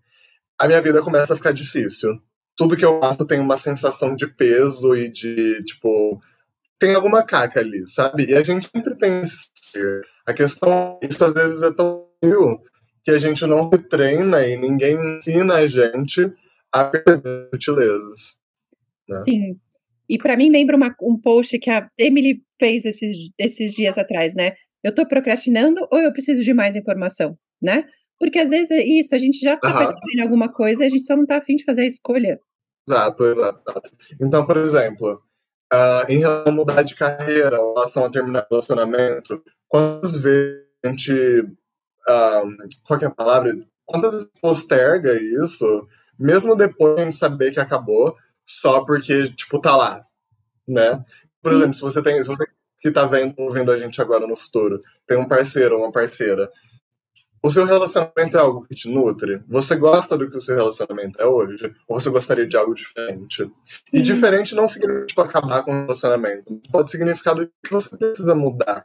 A 0.60 0.68
minha 0.68 0.82
vida 0.82 1.02
começa 1.02 1.34
a 1.34 1.36
ficar 1.36 1.52
difícil. 1.52 2.22
Tudo 2.58 2.78
que 2.78 2.86
eu 2.86 3.00
faço 3.00 3.26
tem 3.26 3.40
uma 3.40 3.58
sensação 3.58 4.16
de 4.16 4.28
peso 4.28 4.96
e 4.96 5.10
de, 5.10 5.64
tipo, 5.64 6.22
tem 6.80 6.96
alguma 6.96 7.24
caca 7.24 7.60
ali, 7.60 7.88
sabe? 7.88 8.26
E 8.26 8.36
a 8.36 8.44
gente 8.44 8.70
sempre 8.70 8.96
tem 8.96 9.22
esse 9.22 9.52
ser. 9.56 10.02
A 10.26 10.34
questão, 10.34 11.00
isso 11.02 11.24
às 11.24 11.34
vezes 11.34 11.62
é 11.62 11.72
tão 11.72 12.08
frio 12.24 12.60
que 13.04 13.12
a 13.12 13.18
gente 13.18 13.46
não 13.46 13.70
se 13.70 13.78
treina 13.78 14.46
e 14.48 14.58
ninguém 14.58 14.98
ensina 15.18 15.56
a 15.56 15.68
gente 15.68 16.32
a 16.72 16.86
perceber 16.86 17.50
sutilezas. 17.52 18.36
Né? 19.08 19.16
Sim. 19.18 19.60
E 20.10 20.18
para 20.18 20.38
mim 20.38 20.50
lembra 20.52 20.76
uma, 20.76 20.96
um 21.02 21.20
post 21.20 21.58
que 21.60 21.70
a 21.70 21.88
Emily 21.98 22.42
fez 22.60 22.86
esses, 22.86 23.16
esses 23.38 23.74
dias 23.74 23.98
atrás, 23.98 24.34
né? 24.36 24.54
Eu 24.84 24.94
tô 24.94 25.08
procrastinando 25.08 25.88
ou 25.92 26.00
eu 26.00 26.12
preciso 26.12 26.44
de 26.44 26.54
mais 26.54 26.76
informação? 26.76 27.38
né? 27.62 27.84
Porque 28.20 28.40
às 28.40 28.50
vezes 28.50 28.72
é 28.72 28.84
isso, 28.84 29.14
a 29.14 29.20
gente 29.20 29.40
já 29.40 29.58
tá 29.58 29.90
uhum. 29.90 30.24
alguma 30.24 30.52
coisa 30.52 30.84
e 30.84 30.88
a 30.88 30.90
gente 30.90 31.06
só 31.06 31.16
não 31.16 31.26
tá 31.26 31.38
afim 31.38 31.56
de 31.56 31.66
fazer 31.66 31.82
a 31.82 31.88
escolha. 31.88 32.40
Exato, 32.88 33.26
exato. 33.26 33.62
Então, 34.22 34.46
por 34.46 34.58
exemplo, 34.58 35.22
uh, 35.74 36.10
em 36.10 36.20
relação 36.20 36.54
a 36.54 36.56
mudar 36.56 36.84
de 36.84 36.96
carreira, 36.96 37.58
em 37.58 37.74
relação 37.74 38.06
a 38.06 38.10
terminar 38.10 38.48
relacionamento, 38.50 39.44
quantas 39.68 40.16
vezes 40.16 40.64
a 40.84 40.90
gente. 40.90 41.12
Uh, 42.08 42.68
qual 42.84 43.00
é 43.02 43.06
a 43.06 43.10
palavra? 43.10 43.58
Quantas 43.86 44.14
vezes 44.14 44.30
posterga 44.40 45.14
isso, 45.44 45.88
mesmo 46.18 46.56
depois 46.56 46.96
de 46.96 47.02
a 47.02 47.04
gente 47.06 47.16
saber 47.16 47.52
que 47.52 47.60
acabou, 47.60 48.16
só 48.46 48.86
porque, 48.86 49.32
tipo, 49.34 49.60
tá 49.60 49.76
lá, 49.76 50.06
né? 50.68 51.04
Por 51.42 51.52
Sim. 51.52 51.58
exemplo, 51.58 51.74
se 51.74 51.82
você 51.82 52.02
tem. 52.02 52.22
Se 52.22 52.28
você 52.28 52.46
que 52.80 52.92
tá 52.92 53.06
vendo, 53.06 53.34
ouvindo 53.40 53.72
a 53.72 53.78
gente 53.78 54.00
agora 54.00 54.28
no 54.28 54.36
futuro, 54.36 54.80
tem 55.08 55.18
um 55.18 55.28
parceiro 55.28 55.76
ou 55.76 55.82
uma 55.82 55.92
parceira 55.92 56.52
o 57.46 57.52
seu 57.52 57.64
relacionamento 57.64 58.36
é 58.36 58.40
algo 58.40 58.66
que 58.66 58.74
te 58.74 58.90
nutre? 58.90 59.40
Você 59.48 59.76
gosta 59.76 60.18
do 60.18 60.28
que 60.28 60.36
o 60.36 60.42
seu 60.42 60.56
relacionamento 60.56 61.22
é 61.22 61.28
hoje? 61.28 61.72
Ou 61.88 62.00
você 62.00 62.10
gostaria 62.10 62.48
de 62.48 62.58
algo 62.58 62.74
diferente? 62.74 63.48
Sim. 63.86 64.00
E 64.00 64.02
diferente 64.02 64.56
não 64.56 64.68
significa 64.68 65.06
tipo, 65.06 65.22
acabar 65.22 65.64
com 65.64 65.72
o 65.72 65.82
relacionamento. 65.82 66.60
Pode 66.72 66.90
significar 66.90 67.36
do 67.36 67.48
que 67.48 67.72
você 67.72 67.96
precisa 67.96 68.34
mudar. 68.34 68.84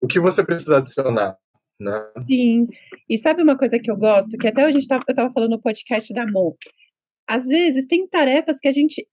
O 0.00 0.06
que 0.06 0.20
você 0.20 0.44
precisa 0.44 0.76
adicionar. 0.76 1.36
Né? 1.80 2.06
Sim. 2.24 2.68
E 3.08 3.18
sabe 3.18 3.42
uma 3.42 3.58
coisa 3.58 3.80
que 3.80 3.90
eu 3.90 3.96
gosto? 3.96 4.38
Que 4.38 4.46
até 4.46 4.62
a 4.62 4.70
gente 4.70 4.86
tava, 4.86 5.02
eu 5.08 5.12
estava 5.12 5.32
falando 5.32 5.50
no 5.50 5.60
podcast 5.60 6.12
da 6.12 6.24
Mo. 6.24 6.56
Às 7.28 7.46
vezes 7.46 7.84
tem 7.84 8.06
tarefas 8.06 8.60
que 8.60 8.68
a 8.68 8.72
gente 8.72 9.04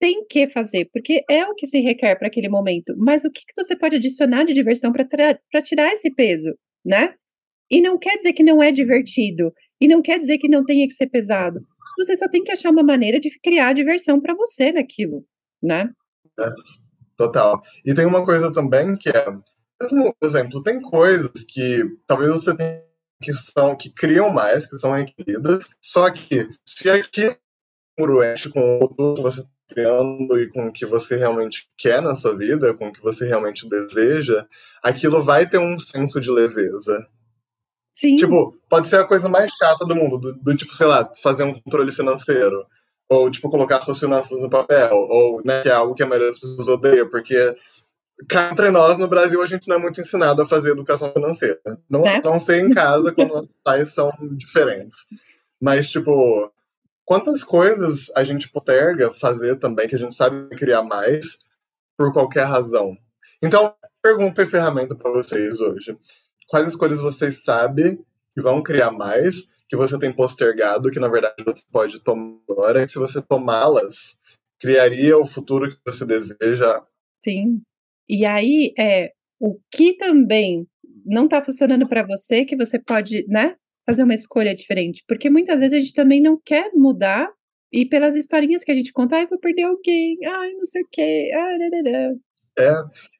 tem 0.00 0.24
que 0.26 0.48
fazer, 0.48 0.88
porque 0.94 1.22
é 1.28 1.44
o 1.44 1.54
que 1.54 1.66
se 1.66 1.78
requer 1.80 2.16
para 2.16 2.28
aquele 2.28 2.48
momento. 2.48 2.94
Mas 2.96 3.22
o 3.22 3.30
que, 3.30 3.42
que 3.42 3.52
você 3.54 3.76
pode 3.76 3.96
adicionar 3.96 4.44
de 4.44 4.54
diversão 4.54 4.90
para 4.90 5.62
tirar 5.62 5.92
esse 5.92 6.10
peso, 6.14 6.56
né? 6.82 7.16
E 7.70 7.80
não 7.80 7.98
quer 7.98 8.16
dizer 8.16 8.32
que 8.32 8.42
não 8.42 8.62
é 8.62 8.72
divertido. 8.72 9.52
E 9.80 9.88
não 9.88 10.02
quer 10.02 10.18
dizer 10.18 10.38
que 10.38 10.48
não 10.48 10.64
tenha 10.64 10.86
que 10.86 10.94
ser 10.94 11.06
pesado. 11.06 11.60
Você 11.98 12.16
só 12.16 12.28
tem 12.28 12.42
que 12.42 12.52
achar 12.52 12.70
uma 12.70 12.82
maneira 12.82 13.20
de 13.20 13.30
criar 13.40 13.72
diversão 13.72 14.20
para 14.20 14.34
você 14.34 14.72
naquilo, 14.72 15.24
né? 15.62 15.90
É, 16.38 16.48
total. 17.16 17.60
E 17.84 17.94
tem 17.94 18.06
uma 18.06 18.24
coisa 18.24 18.52
também 18.52 18.96
que 18.96 19.10
é, 19.10 19.26
mesmo, 19.80 20.14
por 20.18 20.26
exemplo, 20.26 20.62
tem 20.62 20.80
coisas 20.80 21.44
que 21.44 21.82
talvez 22.06 22.32
você 22.32 22.56
tenha 22.56 22.82
que 23.22 23.34
são 23.34 23.76
que 23.76 23.90
criam 23.90 24.30
mais, 24.30 24.66
que 24.66 24.78
são 24.78 24.98
equilibradas, 24.98 25.68
só 25.80 26.10
que 26.10 26.48
se 26.64 26.88
aqui 26.88 27.36
congruente 27.96 28.48
com 28.48 28.78
o 28.78 28.88
que 28.88 29.22
você 29.22 29.40
está 29.40 29.52
criando 29.68 30.40
e 30.40 30.48
com 30.48 30.66
o 30.66 30.72
que 30.72 30.86
você 30.86 31.16
realmente 31.16 31.68
quer 31.76 32.00
na 32.00 32.16
sua 32.16 32.34
vida, 32.34 32.74
com 32.74 32.88
o 32.88 32.92
que 32.92 33.02
você 33.02 33.26
realmente 33.26 33.68
deseja, 33.68 34.46
aquilo 34.82 35.22
vai 35.22 35.46
ter 35.46 35.58
um 35.58 35.78
senso 35.78 36.18
de 36.18 36.30
leveza. 36.30 37.06
Sim. 38.00 38.16
Tipo, 38.16 38.58
pode 38.66 38.88
ser 38.88 38.96
a 38.96 39.04
coisa 39.04 39.28
mais 39.28 39.50
chata 39.52 39.84
do 39.84 39.94
mundo, 39.94 40.16
do, 40.16 40.32
do, 40.32 40.56
tipo, 40.56 40.74
sei 40.74 40.86
lá, 40.86 41.12
fazer 41.22 41.44
um 41.44 41.52
controle 41.52 41.92
financeiro. 41.92 42.64
Ou, 43.10 43.30
tipo, 43.30 43.50
colocar 43.50 43.82
suas 43.82 44.00
finanças 44.00 44.40
no 44.40 44.48
papel. 44.48 44.96
Ou, 44.96 45.42
né, 45.44 45.60
que 45.60 45.68
é 45.68 45.72
algo 45.72 45.94
que 45.94 46.02
a 46.02 46.06
maioria 46.06 46.28
das 46.28 46.38
pessoas 46.38 46.66
odeia, 46.66 47.06
porque 47.06 47.54
cá 48.26 48.48
entre 48.50 48.70
nós, 48.70 48.96
no 48.96 49.06
Brasil, 49.06 49.42
a 49.42 49.46
gente 49.46 49.68
não 49.68 49.76
é 49.76 49.78
muito 49.78 50.00
ensinado 50.00 50.40
a 50.40 50.48
fazer 50.48 50.70
educação 50.70 51.12
financeira. 51.12 51.60
Não, 51.90 52.00
é? 52.00 52.22
não 52.22 52.40
sei 52.40 52.60
em 52.60 52.70
casa 52.70 53.12
quando 53.12 53.34
nossos 53.34 53.56
pais 53.62 53.92
são 53.92 54.10
diferentes. 54.32 54.96
Mas, 55.60 55.90
tipo, 55.90 56.50
quantas 57.04 57.44
coisas 57.44 58.10
a 58.16 58.24
gente 58.24 58.48
posterga 58.48 59.12
fazer 59.12 59.58
também, 59.58 59.86
que 59.86 59.94
a 59.94 59.98
gente 59.98 60.14
sabe 60.14 60.48
criar 60.56 60.82
mais, 60.82 61.38
por 61.98 62.14
qualquer 62.14 62.44
razão. 62.44 62.96
Então, 63.42 63.74
pergunta 64.02 64.42
e 64.42 64.46
ferramenta 64.46 64.94
para 64.94 65.10
vocês 65.10 65.60
hoje 65.60 65.94
quais 66.50 66.66
escolhas 66.66 67.00
você 67.00 67.30
sabe 67.30 67.98
que 68.34 68.42
vão 68.42 68.62
criar 68.62 68.90
mais, 68.90 69.42
que 69.68 69.76
você 69.76 69.96
tem 69.98 70.12
postergado, 70.12 70.90
que 70.90 70.98
na 70.98 71.08
verdade 71.08 71.44
você 71.44 71.62
pode 71.70 72.00
tomar 72.00 72.40
agora, 72.48 72.84
que 72.84 72.92
se 72.92 72.98
você 72.98 73.22
tomá-las, 73.22 74.18
criaria 74.60 75.16
o 75.16 75.26
futuro 75.26 75.70
que 75.70 75.78
você 75.86 76.04
deseja. 76.04 76.82
Sim. 77.22 77.62
E 78.08 78.26
aí, 78.26 78.74
é, 78.76 79.12
o 79.38 79.58
que 79.70 79.96
também 79.96 80.66
não 81.06 81.24
está 81.24 81.40
funcionando 81.40 81.88
para 81.88 82.04
você, 82.04 82.44
que 82.44 82.56
você 82.56 82.78
pode, 82.78 83.24
né, 83.28 83.54
fazer 83.86 84.02
uma 84.02 84.14
escolha 84.14 84.54
diferente, 84.54 85.04
porque 85.06 85.30
muitas 85.30 85.60
vezes 85.60 85.78
a 85.78 85.80
gente 85.80 85.94
também 85.94 86.20
não 86.20 86.38
quer 86.44 86.70
mudar 86.74 87.32
e 87.72 87.86
pelas 87.86 88.16
historinhas 88.16 88.64
que 88.64 88.72
a 88.72 88.74
gente 88.74 88.92
conta, 88.92 89.16
ai, 89.16 89.26
vou 89.26 89.38
perder 89.38 89.62
alguém, 89.62 90.18
ai, 90.26 90.52
não 90.54 90.64
sei 90.64 90.82
o 90.82 90.88
quê, 90.90 91.30
ai. 91.32 92.14
É, 92.58 92.72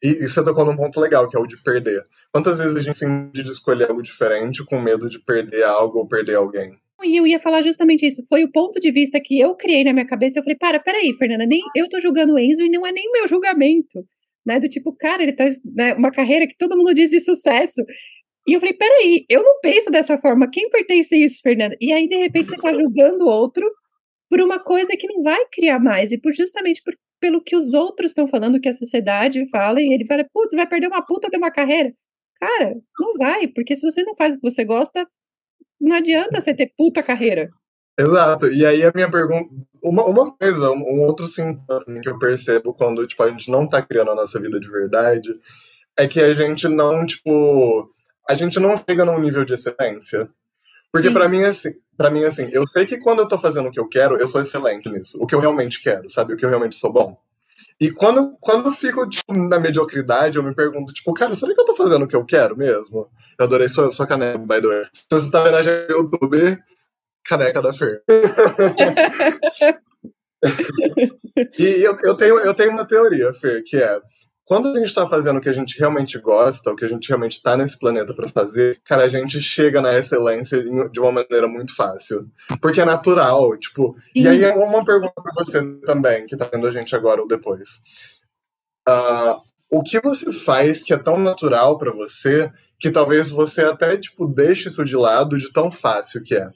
e, 0.02 0.24
e 0.24 0.28
você 0.28 0.42
tocou 0.44 0.64
num 0.64 0.76
ponto 0.76 1.00
legal, 1.00 1.28
que 1.28 1.36
é 1.36 1.40
o 1.40 1.46
de 1.46 1.62
perder. 1.62 2.04
Quantas 2.32 2.58
vezes 2.58 2.76
a 2.76 2.80
gente 2.80 2.98
se 2.98 3.06
de 3.32 3.50
escolher 3.50 3.88
algo 3.88 4.02
diferente 4.02 4.64
com 4.64 4.80
medo 4.80 5.08
de 5.08 5.18
perder 5.18 5.62
algo 5.64 5.98
ou 5.98 6.08
perder 6.08 6.36
alguém? 6.36 6.76
E 7.02 7.16
eu 7.16 7.26
ia 7.26 7.40
falar 7.40 7.62
justamente 7.62 8.06
isso. 8.06 8.24
Foi 8.28 8.44
o 8.44 8.52
ponto 8.52 8.78
de 8.78 8.90
vista 8.92 9.20
que 9.20 9.38
eu 9.38 9.54
criei 9.54 9.84
na 9.84 9.92
minha 9.92 10.06
cabeça. 10.06 10.38
Eu 10.38 10.42
falei, 10.42 10.58
para, 10.58 10.78
peraí, 10.78 11.14
Fernanda, 11.16 11.46
nem 11.46 11.60
eu 11.74 11.88
tô 11.88 12.00
julgando 12.00 12.34
o 12.34 12.38
Enzo 12.38 12.62
e 12.62 12.68
não 12.68 12.86
é 12.86 12.92
nem 12.92 13.10
meu 13.12 13.26
julgamento. 13.26 14.04
Né? 14.44 14.60
Do 14.60 14.68
tipo, 14.68 14.94
cara, 14.94 15.22
ele 15.22 15.32
tá 15.32 15.44
né, 15.64 15.94
uma 15.94 16.10
carreira 16.10 16.46
que 16.46 16.56
todo 16.58 16.76
mundo 16.76 16.94
diz 16.94 17.10
de 17.10 17.20
sucesso. 17.20 17.82
E 18.46 18.52
eu 18.52 18.60
falei, 18.60 18.74
peraí, 18.74 19.24
eu 19.28 19.42
não 19.42 19.60
penso 19.60 19.90
dessa 19.90 20.18
forma. 20.18 20.50
Quem 20.50 20.68
pertence 20.68 21.14
a 21.14 21.18
isso, 21.18 21.40
Fernanda? 21.42 21.76
E 21.80 21.92
aí, 21.92 22.06
de 22.06 22.16
repente, 22.16 22.50
você 22.50 22.56
tá 22.56 22.72
julgando 22.72 23.24
o 23.24 23.28
outro 23.28 23.64
por 24.28 24.40
uma 24.40 24.58
coisa 24.58 24.90
que 24.98 25.06
não 25.06 25.22
vai 25.22 25.40
criar 25.50 25.78
mais. 25.78 26.12
E 26.12 26.18
por 26.18 26.34
justamente 26.34 26.82
por, 26.82 26.94
pelo 27.20 27.42
que 27.42 27.54
os 27.54 27.74
outros 27.74 28.10
estão 28.10 28.26
falando, 28.26 28.60
que 28.60 28.68
a 28.68 28.72
sociedade 28.72 29.48
fala, 29.50 29.80
e 29.80 29.92
ele 29.92 30.06
fala, 30.06 30.26
putz, 30.32 30.54
vai 30.54 30.66
perder 30.66 30.88
uma 30.88 31.04
puta 31.04 31.28
de 31.28 31.36
uma 31.36 31.50
carreira. 31.50 31.92
Cara, 32.40 32.74
não 32.98 33.14
vai, 33.18 33.46
porque 33.48 33.76
se 33.76 33.88
você 33.88 34.02
não 34.02 34.16
faz 34.16 34.34
o 34.34 34.36
que 34.40 34.50
você 34.50 34.64
gosta, 34.64 35.06
não 35.80 35.96
adianta 35.96 36.40
você 36.40 36.54
ter 36.54 36.72
puta 36.76 37.02
carreira. 37.02 37.50
Exato. 37.98 38.50
E 38.50 38.64
aí 38.64 38.82
a 38.82 38.92
minha 38.94 39.10
pergunta. 39.10 39.50
Uma, 39.82 40.04
uma 40.04 40.36
coisa, 40.36 40.70
um 40.70 41.02
outro 41.02 41.26
sintoma 41.26 42.00
que 42.02 42.08
eu 42.08 42.18
percebo 42.18 42.74
quando 42.74 43.06
tipo, 43.06 43.22
a 43.22 43.30
gente 43.30 43.50
não 43.50 43.66
tá 43.66 43.80
criando 43.80 44.10
a 44.10 44.14
nossa 44.14 44.38
vida 44.38 44.60
de 44.60 44.70
verdade 44.70 45.30
é 45.98 46.08
que 46.08 46.20
a 46.20 46.32
gente 46.32 46.68
não, 46.68 47.04
tipo. 47.04 47.90
A 48.28 48.34
gente 48.34 48.60
não 48.60 48.74
chega 48.76 49.04
num 49.04 49.20
nível 49.20 49.44
de 49.44 49.54
excelência. 49.54 50.28
Porque 50.92 51.10
para 51.10 51.28
mim, 51.28 51.42
assim, 51.42 51.72
para 51.96 52.10
mim, 52.10 52.24
assim, 52.24 52.48
eu 52.52 52.66
sei 52.66 52.86
que 52.86 52.98
quando 52.98 53.20
eu 53.20 53.28
tô 53.28 53.38
fazendo 53.38 53.68
o 53.68 53.70
que 53.70 53.78
eu 53.78 53.88
quero, 53.88 54.16
eu 54.16 54.28
sou 54.28 54.40
excelente 54.40 54.88
nisso. 54.88 55.18
O 55.20 55.26
que 55.26 55.34
eu 55.34 55.40
realmente 55.40 55.82
quero, 55.82 56.08
sabe? 56.10 56.34
O 56.34 56.36
que 56.36 56.44
eu 56.44 56.48
realmente 56.48 56.76
sou 56.76 56.92
bom. 56.92 57.16
E 57.80 57.90
quando, 57.90 58.36
quando 58.40 58.66
eu 58.66 58.72
fico, 58.72 59.08
tipo, 59.08 59.32
na 59.32 59.58
mediocridade, 59.58 60.36
eu 60.36 60.42
me 60.42 60.54
pergunto, 60.54 60.92
tipo, 60.92 61.14
cara, 61.14 61.34
será 61.34 61.54
que 61.54 61.60
eu 61.60 61.64
tô 61.64 61.74
fazendo 61.74 62.04
o 62.04 62.08
que 62.08 62.16
eu 62.16 62.24
quero 62.24 62.56
mesmo? 62.56 63.08
Eu 63.38 63.44
adorei 63.46 63.68
sua, 63.68 63.90
sua 63.90 64.06
caneca, 64.06 64.38
by 64.38 64.60
the 64.60 64.66
way. 64.66 64.84
Se 64.92 65.06
você 65.10 65.30
tá 65.30 65.42
vendo 65.42 65.56
a 65.56 65.62
gente 65.62 65.88
no 65.88 65.96
YouTube, 65.96 66.58
caneca 67.24 67.62
da 67.62 67.72
Fer. 67.72 68.02
e 71.58 71.64
eu, 71.82 71.96
eu, 72.02 72.14
tenho, 72.14 72.38
eu 72.38 72.54
tenho 72.54 72.70
uma 72.70 72.86
teoria, 72.86 73.32
Fer, 73.34 73.62
que 73.64 73.76
é 73.76 74.00
quando 74.50 74.66
a 74.66 74.78
gente 74.78 74.88
está 74.88 75.08
fazendo 75.08 75.36
o 75.36 75.40
que 75.40 75.48
a 75.48 75.52
gente 75.52 75.78
realmente 75.78 76.18
gosta, 76.18 76.72
o 76.72 76.74
que 76.74 76.84
a 76.84 76.88
gente 76.88 77.08
realmente 77.08 77.34
está 77.34 77.56
nesse 77.56 77.78
planeta 77.78 78.12
para 78.12 78.28
fazer, 78.28 78.80
cara, 78.84 79.04
a 79.04 79.08
gente 79.08 79.38
chega 79.38 79.80
na 79.80 79.96
excelência 79.96 80.60
de 80.90 80.98
uma 80.98 81.12
maneira 81.12 81.46
muito 81.46 81.72
fácil. 81.72 82.28
Porque 82.60 82.80
é 82.80 82.84
natural, 82.84 83.56
tipo. 83.56 83.94
Sim. 84.12 84.22
E 84.22 84.26
aí 84.26 84.42
é 84.42 84.52
uma 84.52 84.84
pergunta 84.84 85.12
para 85.14 85.32
você 85.36 85.62
também, 85.86 86.26
que 86.26 86.34
está 86.34 86.48
vendo 86.52 86.66
a 86.66 86.70
gente 86.72 86.96
agora 86.96 87.20
ou 87.20 87.28
depois. 87.28 87.80
Uh, 88.88 89.40
o 89.70 89.84
que 89.84 90.00
você 90.00 90.32
faz 90.32 90.82
que 90.82 90.92
é 90.92 90.98
tão 90.98 91.16
natural 91.16 91.78
para 91.78 91.92
você 91.92 92.50
que 92.76 92.90
talvez 92.90 93.30
você 93.30 93.60
até, 93.62 93.96
tipo, 93.98 94.26
deixe 94.26 94.66
isso 94.66 94.84
de 94.84 94.96
lado 94.96 95.38
de 95.38 95.52
tão 95.52 95.70
fácil 95.70 96.24
que 96.24 96.34
é? 96.34 96.50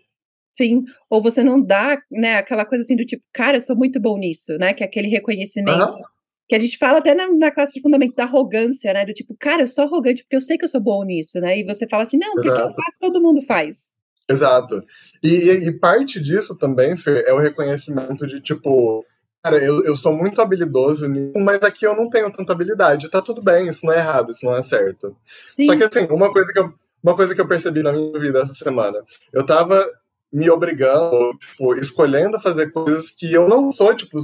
Sim, 0.52 0.82
ou 1.08 1.22
você 1.22 1.44
não 1.44 1.62
dá, 1.62 1.96
né, 2.10 2.38
aquela 2.38 2.64
coisa 2.64 2.82
assim 2.82 2.96
do 2.96 3.04
tipo, 3.04 3.22
cara, 3.32 3.58
eu 3.58 3.60
sou 3.60 3.76
muito 3.76 4.00
bom 4.00 4.18
nisso, 4.18 4.58
né, 4.58 4.74
que 4.74 4.82
é 4.82 4.86
aquele 4.86 5.06
reconhecimento. 5.06 5.92
Uhum 5.92 6.13
que 6.48 6.54
a 6.54 6.58
gente 6.58 6.76
fala 6.76 6.98
até 6.98 7.14
na, 7.14 7.30
na, 7.32 7.50
classe 7.50 7.74
de 7.74 7.80
fundamento 7.80 8.14
da 8.14 8.24
arrogância, 8.24 8.92
né? 8.92 9.04
Do 9.04 9.12
tipo, 9.12 9.34
cara, 9.38 9.62
eu 9.62 9.66
sou 9.66 9.84
arrogante 9.84 10.22
porque 10.22 10.36
eu 10.36 10.40
sei 10.40 10.58
que 10.58 10.64
eu 10.64 10.68
sou 10.68 10.80
bom 10.80 11.02
nisso, 11.04 11.40
né? 11.40 11.58
E 11.58 11.64
você 11.64 11.88
fala 11.88 12.02
assim, 12.02 12.18
não, 12.18 12.32
porque 12.32 12.48
Exato. 12.48 12.68
eu 12.68 12.74
faço, 12.74 12.98
todo 13.00 13.20
mundo 13.20 13.40
faz. 13.46 13.94
Exato. 14.28 14.82
E, 15.22 15.68
e, 15.68 15.78
parte 15.78 16.20
disso 16.20 16.56
também, 16.56 16.96
Fer, 16.96 17.24
é 17.26 17.32
o 17.32 17.38
reconhecimento 17.38 18.26
de, 18.26 18.40
tipo, 18.40 19.04
cara, 19.42 19.62
eu, 19.62 19.84
eu 19.84 19.96
sou 19.96 20.16
muito 20.16 20.40
habilidoso 20.40 21.06
nisso, 21.08 21.38
mas 21.38 21.62
aqui 21.62 21.86
eu 21.86 21.94
não 21.94 22.08
tenho 22.08 22.30
tanta 22.30 22.52
habilidade. 22.52 23.10
Tá 23.10 23.20
tudo 23.20 23.42
bem, 23.42 23.68
isso 23.68 23.84
não 23.86 23.92
é 23.92 23.98
errado, 23.98 24.30
isso 24.30 24.44
não 24.44 24.56
é 24.56 24.62
certo. 24.62 25.16
Sim. 25.54 25.66
Só 25.66 25.76
que, 25.76 25.84
assim, 25.84 26.06
uma 26.10 26.32
coisa 26.32 26.52
que, 26.52 26.58
eu, 26.58 26.72
uma 27.02 27.16
coisa 27.16 27.34
que 27.34 27.40
eu 27.40 27.48
percebi 27.48 27.82
na 27.82 27.92
minha 27.92 28.18
vida 28.18 28.40
essa 28.40 28.54
semana, 28.54 28.98
eu 29.32 29.44
tava 29.44 29.86
me 30.32 30.50
obrigando, 30.50 31.32
tipo, 31.38 31.74
escolhendo 31.76 32.40
fazer 32.40 32.72
coisas 32.72 33.10
que 33.10 33.32
eu 33.32 33.48
não 33.48 33.70
sou, 33.70 33.94
tipo, 33.94 34.18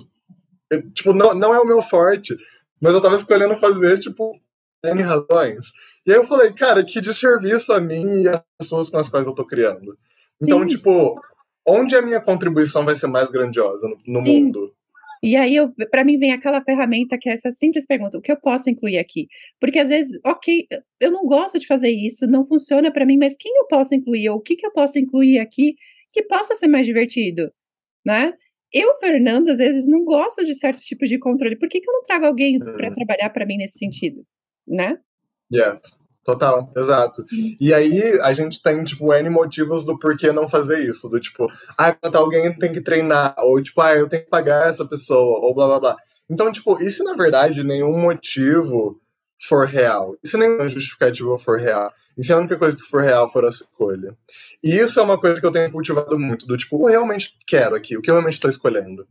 tipo, 0.94 1.12
não, 1.12 1.34
não 1.34 1.54
é 1.54 1.60
o 1.60 1.66
meu 1.66 1.82
forte. 1.82 2.36
Mas 2.80 2.94
eu 2.94 3.00
tava 3.00 3.16
escolhendo 3.16 3.56
fazer, 3.56 3.98
tipo, 3.98 4.32
N 4.84 5.02
razões. 5.02 5.66
E 6.06 6.12
aí 6.12 6.16
eu 6.16 6.26
falei, 6.26 6.52
cara, 6.52 6.84
que 6.84 7.00
desserviço 7.00 7.72
a 7.72 7.80
mim 7.80 8.22
e 8.22 8.28
as 8.28 8.42
pessoas 8.58 8.88
com 8.88 8.96
as 8.96 9.08
quais 9.08 9.26
eu 9.26 9.34
tô 9.34 9.44
criando. 9.44 9.96
Então, 10.42 10.60
Sim. 10.60 10.66
tipo, 10.66 11.16
onde 11.66 11.94
a 11.94 12.02
minha 12.02 12.20
contribuição 12.20 12.84
vai 12.84 12.96
ser 12.96 13.06
mais 13.06 13.30
grandiosa 13.30 13.86
no, 13.86 13.98
no 14.06 14.22
mundo? 14.22 14.74
E 15.22 15.36
aí, 15.36 15.56
para 15.90 16.02
mim, 16.02 16.18
vem 16.18 16.32
aquela 16.32 16.62
ferramenta 16.62 17.18
que 17.18 17.28
é 17.28 17.32
essa 17.32 17.50
simples 17.50 17.86
pergunta: 17.86 18.16
o 18.16 18.22
que 18.22 18.32
eu 18.32 18.40
posso 18.40 18.70
incluir 18.70 18.98
aqui? 18.98 19.28
Porque 19.60 19.78
às 19.78 19.90
vezes, 19.90 20.18
ok, 20.24 20.66
eu 20.98 21.10
não 21.10 21.26
gosto 21.26 21.58
de 21.58 21.66
fazer 21.66 21.90
isso, 21.90 22.26
não 22.26 22.46
funciona 22.46 22.90
para 22.90 23.04
mim, 23.04 23.18
mas 23.18 23.36
quem 23.38 23.54
eu 23.54 23.66
posso 23.66 23.94
incluir? 23.94 24.30
Ou 24.30 24.38
o 24.38 24.40
que, 24.40 24.56
que 24.56 24.66
eu 24.66 24.72
posso 24.72 24.98
incluir 24.98 25.38
aqui 25.38 25.74
que 26.10 26.22
possa 26.22 26.54
ser 26.54 26.68
mais 26.68 26.86
divertido? 26.86 27.52
Né? 28.02 28.32
Eu, 28.72 28.98
Fernanda, 28.98 29.52
às 29.52 29.58
vezes 29.58 29.88
não 29.88 30.04
gosto 30.04 30.44
de 30.44 30.54
certos 30.54 30.84
tipos 30.84 31.08
de 31.08 31.18
controle. 31.18 31.56
Por 31.56 31.68
que, 31.68 31.80
que 31.80 31.88
eu 31.88 31.94
não 31.94 32.02
trago 32.02 32.26
alguém 32.26 32.56
hum. 32.56 32.76
para 32.76 32.92
trabalhar 32.92 33.30
para 33.30 33.46
mim 33.46 33.56
nesse 33.56 33.78
sentido? 33.78 34.24
Né? 34.66 34.98
Yes. 35.52 35.80
Total, 36.24 36.70
exato. 36.76 37.22
Uhum. 37.22 37.56
E 37.58 37.72
aí 37.72 38.20
a 38.20 38.32
gente 38.34 38.62
tem, 38.62 38.84
tipo, 38.84 39.12
N 39.12 39.30
motivos 39.30 39.84
do 39.84 39.98
porquê 39.98 40.32
não 40.32 40.46
fazer 40.46 40.86
isso. 40.86 41.08
Do 41.08 41.18
tipo, 41.18 41.46
ah, 41.78 41.96
alguém 42.14 42.52
tem 42.58 42.72
que 42.72 42.82
treinar, 42.82 43.34
ou 43.38 43.60
tipo, 43.62 43.80
ah, 43.80 43.94
eu 43.94 44.08
tenho 44.08 44.24
que 44.24 44.30
pagar 44.30 44.68
essa 44.68 44.86
pessoa, 44.86 45.40
ou 45.40 45.54
blá 45.54 45.66
blá 45.66 45.80
blá. 45.80 45.96
Então, 46.28 46.52
tipo, 46.52 46.80
e 46.82 46.92
se 46.92 47.02
na 47.02 47.14
verdade 47.14 47.64
nenhum 47.64 47.98
motivo 47.98 49.00
for 49.48 49.66
real? 49.66 50.14
E 50.22 50.28
se 50.28 50.36
nenhuma 50.36 50.68
justificativa 50.68 51.38
for 51.38 51.58
real? 51.58 51.90
E 52.20 52.24
se 52.24 52.34
a 52.34 52.36
única 52.36 52.58
coisa 52.58 52.76
que 52.76 52.82
for 52.82 53.00
real 53.00 53.32
for 53.32 53.46
a 53.46 53.50
sua 53.50 53.64
escolha? 53.64 54.14
E 54.62 54.76
isso 54.76 55.00
é 55.00 55.02
uma 55.02 55.18
coisa 55.18 55.40
que 55.40 55.46
eu 55.46 55.50
tenho 55.50 55.72
cultivado 55.72 56.18
muito, 56.18 56.46
do 56.46 56.54
tipo, 56.54 56.76
eu 56.76 56.90
realmente 56.90 57.34
quero 57.46 57.74
aqui, 57.74 57.96
o 57.96 58.02
que 58.02 58.10
eu 58.10 58.14
realmente 58.14 58.34
estou 58.34 58.50
escolhendo. 58.50 59.08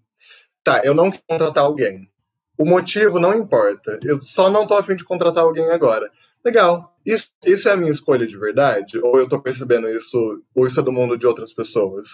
Tá, 0.64 0.84
eu 0.86 0.94
não 0.94 1.10
quero 1.10 1.24
contratar 1.28 1.64
alguém. 1.64 2.08
O 2.56 2.66
motivo 2.66 3.20
não 3.20 3.34
importa. 3.34 4.00
Eu 4.04 4.22
só 4.22 4.48
não 4.48 4.68
tô 4.68 4.76
afim 4.76 4.96
de 4.96 5.04
contratar 5.04 5.44
alguém 5.44 5.72
agora. 5.72 6.12
Legal. 6.46 6.96
Isso, 7.04 7.32
isso 7.44 7.68
é 7.68 7.72
a 7.72 7.78
minha 7.78 7.92
escolha 7.92 8.28
de 8.28 8.38
verdade? 8.38 9.00
Ou 9.00 9.18
eu 9.18 9.28
tô 9.28 9.42
percebendo 9.42 9.90
isso, 9.90 10.44
ou 10.54 10.68
isso 10.68 10.80
é 10.80 10.84
do 10.84 10.92
mundo 10.92 11.18
de 11.18 11.26
outras 11.26 11.52
pessoas? 11.52 12.10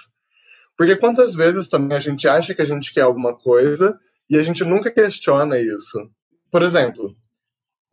Porque 0.78 0.96
quantas 0.96 1.36
vezes 1.36 1.68
também 1.68 1.98
a 1.98 2.00
gente 2.00 2.26
acha 2.26 2.56
que 2.56 2.62
a 2.62 2.66
gente 2.66 2.94
quer 2.94 3.02
alguma 3.02 3.36
coisa 3.36 4.00
e 4.30 4.38
a 4.38 4.44
gente 4.44 4.64
nunca 4.64 4.90
questiona 4.90 5.60
isso? 5.60 6.10
Por 6.50 6.62
exemplo, 6.62 7.14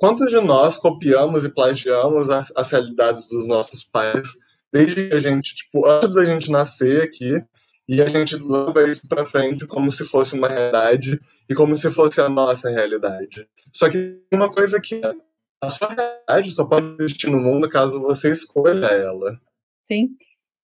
Quantos 0.02 0.32
de 0.32 0.40
nós 0.40 0.76
copiamos 0.76 1.44
e 1.44 1.48
plagiamos 1.48 2.28
as, 2.28 2.52
as 2.56 2.72
realidades 2.72 3.28
dos 3.28 3.46
nossos 3.46 3.84
pais 3.84 4.30
desde 4.72 5.08
que 5.08 5.14
a 5.14 5.20
gente, 5.20 5.54
tipo, 5.54 5.86
antes 5.86 6.12
da 6.12 6.24
gente 6.24 6.50
nascer 6.50 7.04
aqui, 7.04 7.40
e 7.88 8.02
a 8.02 8.08
gente 8.08 8.34
leva 8.34 8.82
isso 8.82 9.06
para 9.06 9.24
frente 9.24 9.64
como 9.64 9.92
se 9.92 10.04
fosse 10.04 10.34
uma 10.34 10.48
realidade 10.48 11.20
e 11.48 11.54
como 11.54 11.78
se 11.78 11.88
fosse 11.88 12.20
a 12.20 12.28
nossa 12.28 12.68
realidade. 12.68 13.46
Só 13.72 13.88
que 13.88 14.20
uma 14.34 14.52
coisa 14.52 14.80
que 14.80 15.00
a 15.62 15.68
sua 15.68 15.94
realidade 15.94 16.50
só 16.50 16.64
pode 16.64 16.96
existir 17.00 17.30
no 17.30 17.38
mundo 17.38 17.70
caso 17.70 18.02
você 18.02 18.32
escolha 18.32 18.86
ela. 18.86 19.40
Sim. 19.84 20.16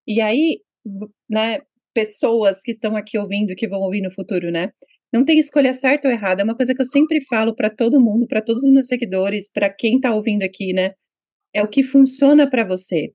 E 0.05 0.19
aí, 0.19 0.61
né, 1.29 1.61
pessoas 1.93 2.59
que 2.61 2.71
estão 2.71 2.93
aqui 2.93 3.17
ouvindo, 3.17 3.55
que 3.55 3.69
vão 3.69 3.79
ouvir 3.79 4.01
no 4.01 4.11
futuro, 4.11 4.51
né? 4.51 4.73
Não 5.11 5.25
tem 5.25 5.39
escolha 5.39 5.73
certa 5.73 6.07
ou 6.07 6.13
errada, 6.13 6.41
é 6.41 6.43
uma 6.43 6.55
coisa 6.55 6.75
que 6.75 6.81
eu 6.81 6.85
sempre 6.85 7.23
falo 7.25 7.55
para 7.55 7.69
todo 7.69 7.99
mundo, 7.99 8.27
para 8.27 8.41
todos 8.41 8.63
os 8.63 8.71
meus 8.71 8.87
seguidores, 8.87 9.51
para 9.51 9.69
quem 9.69 9.95
está 9.95 10.13
ouvindo 10.13 10.43
aqui, 10.43 10.73
né? 10.73 10.91
É 11.53 11.63
o 11.63 11.67
que 11.67 11.83
funciona 11.83 12.49
para 12.49 12.63
você. 12.63 13.11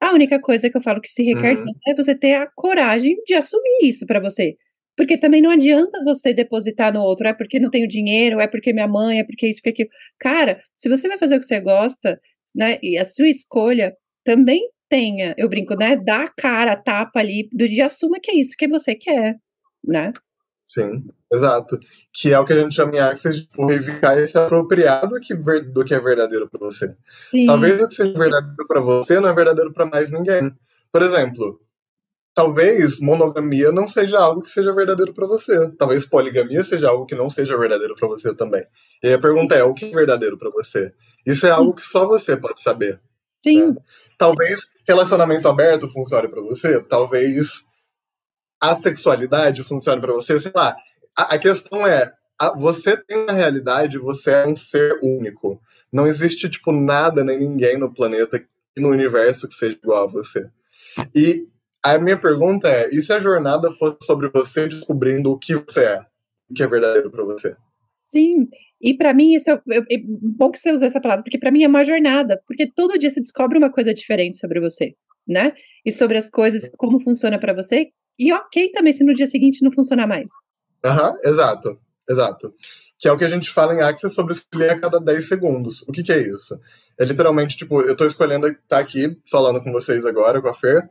A 0.00 0.12
única 0.12 0.40
coisa 0.40 0.68
que 0.68 0.76
eu 0.76 0.82
falo 0.82 1.00
que 1.00 1.08
se 1.08 1.22
requer 1.24 1.56
uhum. 1.56 1.64
é 1.86 1.94
você 1.94 2.14
ter 2.14 2.34
a 2.34 2.48
coragem 2.54 3.16
de 3.24 3.34
assumir 3.34 3.88
isso 3.88 4.04
para 4.06 4.20
você. 4.20 4.56
Porque 4.96 5.18
também 5.18 5.42
não 5.42 5.50
adianta 5.50 6.02
você 6.04 6.32
depositar 6.34 6.92
no 6.92 7.02
outro, 7.02 7.28
é 7.28 7.32
porque 7.32 7.60
não 7.60 7.70
tenho 7.70 7.86
dinheiro, 7.86 8.40
é 8.40 8.46
porque 8.48 8.72
minha 8.72 8.88
mãe, 8.88 9.20
é 9.20 9.24
porque 9.24 9.46
isso, 9.46 9.60
porque 9.60 9.82
aquilo. 9.82 9.90
Cara, 10.18 10.62
se 10.76 10.88
você 10.88 11.08
vai 11.08 11.18
fazer 11.18 11.36
o 11.36 11.40
que 11.40 11.46
você 11.46 11.60
gosta, 11.60 12.20
né, 12.54 12.78
e 12.82 12.98
a 12.98 13.04
sua 13.04 13.28
escolha 13.28 13.94
também 14.24 14.68
tenha, 14.88 15.34
eu 15.36 15.48
brinco, 15.48 15.76
né, 15.76 15.96
dá 15.96 16.22
a 16.24 16.28
cara, 16.28 16.72
a 16.72 16.76
tapa 16.76 17.20
ali, 17.20 17.48
do 17.52 17.68
dia 17.68 17.86
assuma 17.86 18.18
que 18.20 18.30
é 18.30 18.36
isso 18.36 18.56
que 18.56 18.68
você 18.68 18.94
quer, 18.94 19.36
né? 19.84 20.12
Sim, 20.66 21.08
exato. 21.32 21.78
Que 22.12 22.32
é 22.32 22.38
o 22.40 22.44
que 22.44 22.52
a 22.52 22.58
gente 22.58 22.74
chama 22.74 22.96
em 22.96 22.98
Access 22.98 23.40
de 23.40 23.46
purificar 23.46 24.18
e 24.18 24.26
se 24.26 24.36
apropriar 24.36 25.08
do 25.08 25.20
que, 25.20 25.32
do 25.32 25.84
que 25.84 25.94
é 25.94 26.00
verdadeiro 26.00 26.48
para 26.50 26.58
você. 26.58 26.92
Sim. 27.24 27.46
Talvez 27.46 27.80
o 27.80 27.86
que 27.86 27.94
seja 27.94 28.12
verdadeiro 28.12 28.66
para 28.66 28.80
você 28.80 29.20
não 29.20 29.28
é 29.28 29.32
verdadeiro 29.32 29.72
para 29.72 29.86
mais 29.86 30.10
ninguém. 30.10 30.52
Por 30.90 31.02
exemplo, 31.02 31.60
talvez 32.34 32.98
monogamia 32.98 33.70
não 33.70 33.86
seja 33.86 34.18
algo 34.18 34.42
que 34.42 34.50
seja 34.50 34.74
verdadeiro 34.74 35.14
para 35.14 35.28
você. 35.28 35.70
Talvez 35.78 36.04
poligamia 36.04 36.64
seja 36.64 36.88
algo 36.88 37.06
que 37.06 37.14
não 37.14 37.30
seja 37.30 37.56
verdadeiro 37.56 37.94
para 37.94 38.08
você 38.08 38.34
também. 38.34 38.64
E 39.04 39.12
a 39.12 39.20
pergunta 39.20 39.54
é: 39.54 39.62
o 39.62 39.72
que 39.72 39.84
é 39.84 39.90
verdadeiro 39.90 40.36
para 40.36 40.50
você? 40.50 40.92
Isso 41.24 41.46
é 41.46 41.50
algo 41.50 41.74
que 41.74 41.82
só 41.82 42.08
você 42.08 42.36
pode 42.36 42.60
saber. 42.60 43.00
Sim. 43.38 43.68
Né? 43.68 43.76
Talvez 44.18 44.66
relacionamento 44.86 45.46
aberto 45.46 45.86
funcione 45.86 46.26
para 46.26 46.40
você, 46.40 46.82
talvez 46.82 47.62
a 48.70 48.74
sexualidade 48.74 49.62
funcione 49.62 50.00
para 50.00 50.12
você, 50.12 50.40
sei 50.40 50.52
lá. 50.54 50.76
A, 51.16 51.34
a 51.34 51.38
questão 51.38 51.86
é, 51.86 52.12
a, 52.38 52.56
você 52.58 52.96
tem 52.96 53.18
uma 53.18 53.32
realidade, 53.32 53.98
você 53.98 54.30
é 54.32 54.46
um 54.46 54.56
ser 54.56 54.98
único. 55.02 55.60
Não 55.92 56.06
existe, 56.06 56.48
tipo, 56.48 56.72
nada 56.72 57.24
nem 57.24 57.38
ninguém 57.38 57.78
no 57.78 57.92
planeta 57.92 58.42
e 58.76 58.80
no 58.80 58.88
universo 58.88 59.48
que 59.48 59.54
seja 59.54 59.78
igual 59.82 60.04
a 60.04 60.10
você. 60.10 60.48
E 61.14 61.48
a 61.82 61.98
minha 61.98 62.18
pergunta 62.18 62.68
é: 62.68 62.88
e 62.90 63.00
se 63.00 63.12
a 63.12 63.20
jornada 63.20 63.70
fosse 63.70 63.98
sobre 64.02 64.28
você 64.30 64.68
descobrindo 64.68 65.30
o 65.30 65.38
que 65.38 65.54
você 65.54 65.84
é? 65.84 65.98
O 66.50 66.54
que 66.54 66.62
é 66.62 66.66
verdadeiro 66.66 67.10
para 67.10 67.24
você? 67.24 67.56
Sim, 68.06 68.48
e 68.80 68.94
para 68.94 69.12
mim 69.12 69.34
isso 69.34 69.50
é, 69.50 69.60
é, 69.70 69.78
é, 69.78 70.00
bom 70.04 70.50
que 70.50 70.58
você 70.58 70.72
usa 70.72 70.86
essa 70.86 71.00
palavra, 71.00 71.24
porque 71.24 71.38
para 71.38 71.50
mim 71.50 71.64
é 71.64 71.68
uma 71.68 71.84
jornada, 71.84 72.40
porque 72.46 72.70
todo 72.70 72.98
dia 72.98 73.10
você 73.10 73.20
descobre 73.20 73.58
uma 73.58 73.70
coisa 73.70 73.92
diferente 73.92 74.38
sobre 74.38 74.60
você, 74.60 74.94
né? 75.26 75.54
E 75.84 75.90
sobre 75.90 76.16
as 76.16 76.30
coisas, 76.30 76.70
como 76.76 77.00
funciona 77.00 77.38
para 77.38 77.52
você. 77.52 77.90
E 78.18 78.32
ok 78.32 78.70
também 78.70 78.92
se 78.92 79.04
no 79.04 79.14
dia 79.14 79.26
seguinte 79.26 79.62
não 79.62 79.70
funcionar 79.70 80.06
mais. 80.06 80.30
Aham, 80.84 81.10
uhum, 81.10 81.18
exato, 81.24 81.78
exato. 82.08 82.54
Que 82.98 83.08
é 83.08 83.12
o 83.12 83.18
que 83.18 83.24
a 83.24 83.28
gente 83.28 83.50
fala 83.50 83.74
em 83.74 83.82
Access 83.82 84.14
sobre 84.14 84.32
escolher 84.32 84.70
a 84.70 84.80
cada 84.80 84.98
10 84.98 85.28
segundos. 85.28 85.82
O 85.82 85.92
que, 85.92 86.02
que 86.02 86.12
é 86.12 86.18
isso? 86.18 86.58
É 86.98 87.04
literalmente, 87.04 87.56
tipo, 87.56 87.82
eu 87.82 87.96
tô 87.96 88.06
escolhendo 88.06 88.46
estar 88.46 88.60
tá 88.68 88.78
aqui 88.78 89.18
falando 89.30 89.62
com 89.62 89.70
vocês 89.70 90.04
agora, 90.06 90.40
com 90.40 90.48
a 90.48 90.54
Fer. 90.54 90.88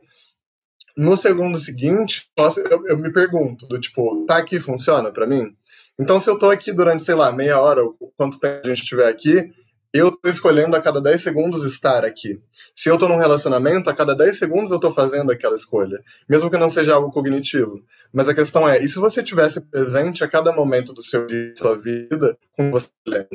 No 0.96 1.16
segundo 1.16 1.58
seguinte, 1.58 2.30
eu, 2.70 2.86
eu 2.86 2.98
me 2.98 3.12
pergunto, 3.12 3.66
do 3.66 3.78
tipo, 3.78 4.24
tá 4.24 4.38
aqui, 4.38 4.60
funciona 4.60 5.12
para 5.12 5.26
mim? 5.26 5.54
Então, 5.98 6.20
se 6.20 6.30
eu 6.30 6.38
tô 6.38 6.48
aqui 6.48 6.72
durante, 6.72 7.02
sei 7.02 7.14
lá, 7.14 7.32
meia 7.32 7.60
hora, 7.60 7.82
ou 7.82 7.96
quanto 8.16 8.38
tempo 8.38 8.60
a 8.64 8.68
gente 8.68 8.82
estiver 8.82 9.08
aqui, 9.08 9.50
eu 9.92 10.10
tô 10.10 10.28
escolhendo 10.28 10.76
a 10.76 10.80
cada 10.80 11.00
10 11.00 11.22
segundos 11.22 11.64
estar 11.64 12.04
aqui. 12.04 12.40
Se 12.74 12.88
eu 12.88 12.98
tô 12.98 13.08
num 13.08 13.16
relacionamento, 13.16 13.88
a 13.88 13.94
cada 13.94 14.14
10 14.14 14.38
segundos 14.38 14.70
eu 14.70 14.78
tô 14.78 14.90
fazendo 14.90 15.30
aquela 15.32 15.54
escolha. 15.54 16.02
Mesmo 16.28 16.50
que 16.50 16.56
não 16.56 16.70
seja 16.70 16.94
algo 16.94 17.10
cognitivo. 17.10 17.82
Mas 18.12 18.28
a 18.28 18.34
questão 18.34 18.68
é, 18.68 18.82
e 18.82 18.88
se 18.88 18.98
você 18.98 19.22
tivesse 19.22 19.60
presente 19.60 20.22
a 20.22 20.28
cada 20.28 20.52
momento 20.52 20.92
do 20.92 21.02
seu 21.02 21.26
dia, 21.26 21.50
da 21.54 21.56
sua 21.56 21.76
vida, 21.76 22.36
com 22.56 22.70
você 22.70 22.88
lembra? 23.06 23.28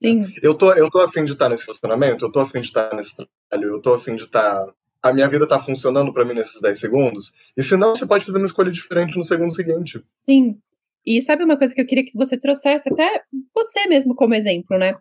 Sim. 0.00 0.26
Eu 0.42 0.54
tô, 0.54 0.72
eu 0.72 0.90
tô 0.90 1.00
afim 1.00 1.24
de 1.24 1.32
estar 1.32 1.48
nesse 1.48 1.64
relacionamento, 1.64 2.24
eu 2.24 2.32
tô 2.32 2.40
afim 2.40 2.60
de 2.60 2.66
estar 2.66 2.94
nesse 2.94 3.14
trabalho, 3.16 3.74
eu 3.74 3.80
tô 3.80 3.94
afim 3.94 4.14
de 4.14 4.24
estar. 4.24 4.66
A 5.02 5.12
minha 5.12 5.28
vida 5.28 5.46
tá 5.46 5.58
funcionando 5.58 6.12
para 6.12 6.24
mim 6.24 6.34
nesses 6.34 6.60
10 6.60 6.78
segundos. 6.78 7.32
E 7.56 7.62
se 7.62 7.76
não, 7.76 7.94
você 7.94 8.06
pode 8.06 8.24
fazer 8.24 8.38
uma 8.38 8.46
escolha 8.46 8.70
diferente 8.70 9.16
no 9.16 9.24
segundo 9.24 9.54
seguinte. 9.54 10.02
Sim. 10.22 10.58
E 11.06 11.20
sabe 11.20 11.44
uma 11.44 11.58
coisa 11.58 11.74
que 11.74 11.80
eu 11.80 11.86
queria 11.86 12.04
que 12.04 12.16
você 12.16 12.38
trouxesse, 12.38 12.88
até 12.90 13.22
você 13.54 13.86
mesmo 13.86 14.14
como 14.14 14.34
exemplo, 14.34 14.78
né? 14.78 14.94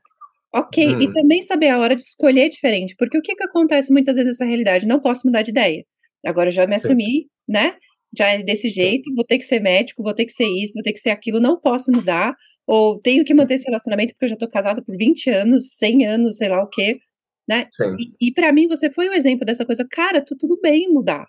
Ok, 0.54 0.88
hum. 0.88 1.02
e 1.02 1.12
também 1.12 1.42
saber 1.42 1.70
a 1.70 1.80
hora 1.80 1.96
de 1.96 2.04
escolher 2.04 2.48
diferente, 2.50 2.96
porque 2.98 3.18
o 3.18 3.22
que, 3.22 3.36
que 3.36 3.44
acontece 3.44 3.92
muitas 3.92 4.16
vezes 4.16 4.32
nessa 4.32 4.46
realidade? 4.46 4.86
Não 4.86 5.00
posso 5.00 5.26
mudar 5.26 5.42
de 5.42 5.50
ideia. 5.50 5.84
Agora 6.26 6.52
já 6.52 6.68
me 6.68 6.76
assumi, 6.76 7.28
né? 7.48 7.76
Já 8.16 8.30
é 8.30 8.44
desse 8.44 8.70
jeito, 8.70 9.14
vou 9.16 9.26
ter 9.26 9.40
que 9.40 9.46
ser 9.46 9.60
médico, 9.60 10.04
vou 10.04 10.14
ter 10.14 10.26
que 10.26 10.32
ser 10.32 10.46
isso, 10.46 10.74
vou 10.74 10.84
ter 10.84 10.94
que 10.94 11.00
ser 11.00 11.10
aquilo, 11.10 11.40
não 11.40 11.60
posso 11.60 11.92
mudar, 11.92 12.36
ou 12.68 13.00
tenho 13.00 13.26
que 13.26 13.34
manter 13.34 13.56
esse 13.56 13.66
relacionamento 13.66 14.14
porque 14.14 14.26
eu 14.26 14.30
já 14.30 14.38
tô 14.38 14.48
casada 14.48 14.82
por 14.82 14.96
20 14.96 15.30
anos, 15.30 15.74
100 15.74 16.06
anos, 16.06 16.38
sei 16.38 16.50
lá 16.50 16.64
o 16.64 16.70
quê, 16.70 17.00
né? 17.48 17.68
Sim. 17.72 17.96
E, 18.00 18.28
e 18.28 18.32
para 18.32 18.54
mim 18.54 18.68
você 18.68 18.92
foi 18.92 19.10
um 19.10 19.14
exemplo 19.14 19.46
dessa 19.46 19.66
coisa, 19.66 19.86
cara, 19.90 20.24
tu, 20.24 20.38
tudo 20.38 20.60
bem 20.62 20.88
mudar. 20.90 21.28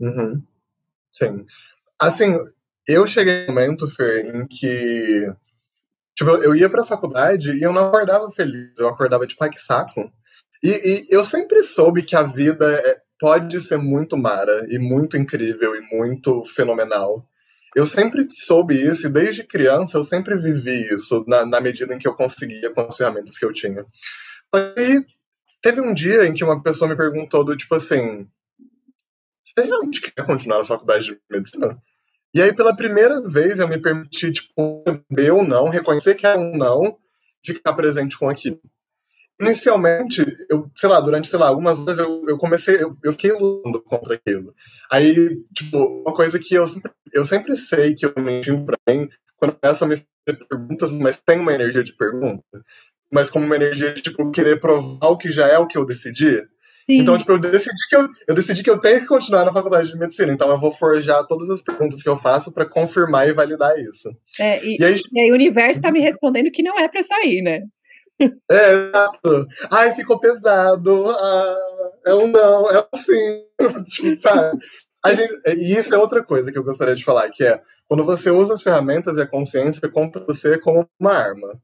Uhum. 0.00 0.42
Sim. 1.10 1.44
Assim, 2.00 2.32
eu 2.88 3.06
cheguei 3.06 3.44
um 3.44 3.54
momento, 3.54 3.88
Fer, 3.88 4.34
em 4.34 4.46
que. 4.46 5.32
Tipo, 6.16 6.30
eu 6.30 6.54
ia 6.54 6.68
pra 6.68 6.84
faculdade 6.84 7.56
e 7.56 7.62
eu 7.62 7.72
não 7.72 7.86
acordava 7.88 8.30
feliz. 8.30 8.72
Eu 8.78 8.88
acordava, 8.88 9.26
tipo, 9.26 9.42
ai 9.42 9.50
que 9.50 9.60
saco. 9.60 10.12
E, 10.62 10.70
e 10.70 11.06
eu 11.10 11.24
sempre 11.24 11.62
soube 11.62 12.02
que 12.02 12.14
a 12.14 12.22
vida 12.22 12.70
é, 12.72 13.00
pode 13.18 13.60
ser 13.60 13.78
muito 13.78 14.16
mara 14.16 14.66
e 14.68 14.78
muito 14.78 15.16
incrível 15.16 15.74
e 15.74 15.80
muito 15.96 16.44
fenomenal. 16.44 17.26
Eu 17.74 17.86
sempre 17.86 18.26
soube 18.28 18.74
isso 18.74 19.06
e 19.06 19.10
desde 19.10 19.44
criança 19.44 19.96
eu 19.96 20.04
sempre 20.04 20.36
vivi 20.36 20.94
isso 20.94 21.24
na, 21.26 21.46
na 21.46 21.60
medida 21.60 21.94
em 21.94 21.98
que 21.98 22.06
eu 22.06 22.14
conseguia 22.14 22.70
com 22.70 22.82
as 22.82 22.96
ferramentas 22.96 23.38
que 23.38 23.44
eu 23.44 23.52
tinha. 23.52 23.86
E 24.76 25.04
teve 25.62 25.80
um 25.80 25.94
dia 25.94 26.26
em 26.26 26.34
que 26.34 26.44
uma 26.44 26.62
pessoa 26.62 26.88
me 26.88 26.96
perguntou 26.96 27.42
do 27.42 27.56
tipo 27.56 27.74
assim, 27.74 28.28
você 29.42 29.62
realmente 29.66 30.00
quer 30.02 30.26
continuar 30.26 30.58
na 30.58 30.64
faculdade 30.64 31.06
de 31.06 31.18
medicina? 31.30 31.78
E 32.34 32.40
aí, 32.40 32.54
pela 32.54 32.74
primeira 32.74 33.20
vez, 33.20 33.58
eu 33.58 33.68
me 33.68 33.78
permiti, 33.78 34.32
tipo, 34.32 34.82
ou 35.32 35.44
não, 35.44 35.68
reconhecer 35.68 36.14
que 36.14 36.26
era 36.26 36.38
um 36.38 36.56
não, 36.56 36.96
ficar 37.44 37.74
presente 37.74 38.18
com 38.18 38.28
aquilo. 38.28 38.60
Inicialmente, 39.40 40.24
eu, 40.48 40.70
sei 40.74 40.88
lá, 40.88 41.00
durante, 41.00 41.28
sei 41.28 41.38
lá, 41.38 41.48
algumas 41.48 41.84
vezes 41.84 42.00
eu, 42.00 42.24
eu 42.28 42.38
comecei, 42.38 42.76
eu, 42.82 42.96
eu 43.02 43.12
fiquei 43.12 43.32
lutando 43.32 43.82
contra 43.82 44.14
aquilo. 44.14 44.54
Aí, 44.90 45.42
tipo, 45.52 45.76
uma 45.78 46.14
coisa 46.14 46.38
que 46.38 46.54
eu 46.54 46.66
sempre, 46.66 46.90
eu 47.12 47.26
sempre 47.26 47.56
sei 47.56 47.94
que 47.94 48.06
eu 48.06 48.12
menti 48.16 48.50
pra 48.64 48.78
mim, 48.88 49.08
quando 49.36 49.56
começam 49.60 49.86
a 49.86 49.88
me 49.90 49.96
fazer 49.96 50.46
perguntas, 50.46 50.92
mas 50.92 51.20
tem 51.20 51.40
uma 51.40 51.52
energia 51.52 51.82
de 51.82 51.92
pergunta, 51.92 52.44
mas 53.12 53.28
como 53.28 53.44
uma 53.44 53.56
energia 53.56 53.92
de, 53.92 54.00
tipo, 54.00 54.30
querer 54.30 54.60
provar 54.60 55.08
o 55.08 55.18
que 55.18 55.30
já 55.30 55.48
é 55.48 55.58
o 55.58 55.66
que 55.66 55.76
eu 55.76 55.84
decidi, 55.84 56.40
Sim. 56.86 56.98
Então, 56.98 57.16
tipo, 57.16 57.32
eu 57.32 57.38
decidi 57.38 57.88
que 57.88 57.96
eu, 57.96 58.08
eu 58.28 58.34
decidi 58.34 58.62
que 58.62 58.70
eu 58.70 58.78
tenho 58.78 59.00
que 59.00 59.06
continuar 59.06 59.44
na 59.44 59.52
faculdade 59.52 59.90
de 59.90 59.98
medicina. 59.98 60.32
Então 60.32 60.50
eu 60.50 60.58
vou 60.58 60.72
forjar 60.72 61.26
todas 61.26 61.48
as 61.48 61.62
perguntas 61.62 62.02
que 62.02 62.08
eu 62.08 62.16
faço 62.16 62.52
para 62.52 62.68
confirmar 62.68 63.28
e 63.28 63.32
validar 63.32 63.78
isso. 63.78 64.10
É, 64.38 64.64
e, 64.64 64.76
e, 64.78 64.84
aí, 64.84 64.96
e 65.12 65.20
aí 65.20 65.30
o 65.30 65.34
universo 65.34 65.82
tá 65.82 65.92
me 65.92 66.00
respondendo 66.00 66.50
que 66.50 66.62
não 66.62 66.78
é 66.78 66.88
para 66.88 67.02
sair, 67.02 67.42
né? 67.42 67.60
É, 68.50 68.72
exato. 68.72 69.46
Ai, 69.70 69.94
ficou 69.94 70.18
pesado. 70.18 71.10
Ah, 71.10 71.58
é 72.06 72.14
um 72.14 72.26
não, 72.26 72.70
é 72.70 72.80
um 72.80 72.96
sim. 72.96 73.44
tipo, 73.86 74.20
sabe? 74.20 74.58
Gente, 75.14 75.40
e 75.56 75.76
isso 75.76 75.92
é 75.92 75.98
outra 75.98 76.22
coisa 76.22 76.52
que 76.52 76.58
eu 76.58 76.62
gostaria 76.62 76.94
de 76.94 77.04
falar, 77.04 77.28
que 77.30 77.42
é 77.42 77.60
quando 77.88 78.04
você 78.04 78.30
usa 78.30 78.54
as 78.54 78.62
ferramentas 78.62 79.16
e 79.16 79.20
a 79.20 79.26
consciência 79.26 79.88
contra 79.88 80.24
você 80.24 80.58
como 80.58 80.88
uma 81.00 81.12
arma. 81.12 81.60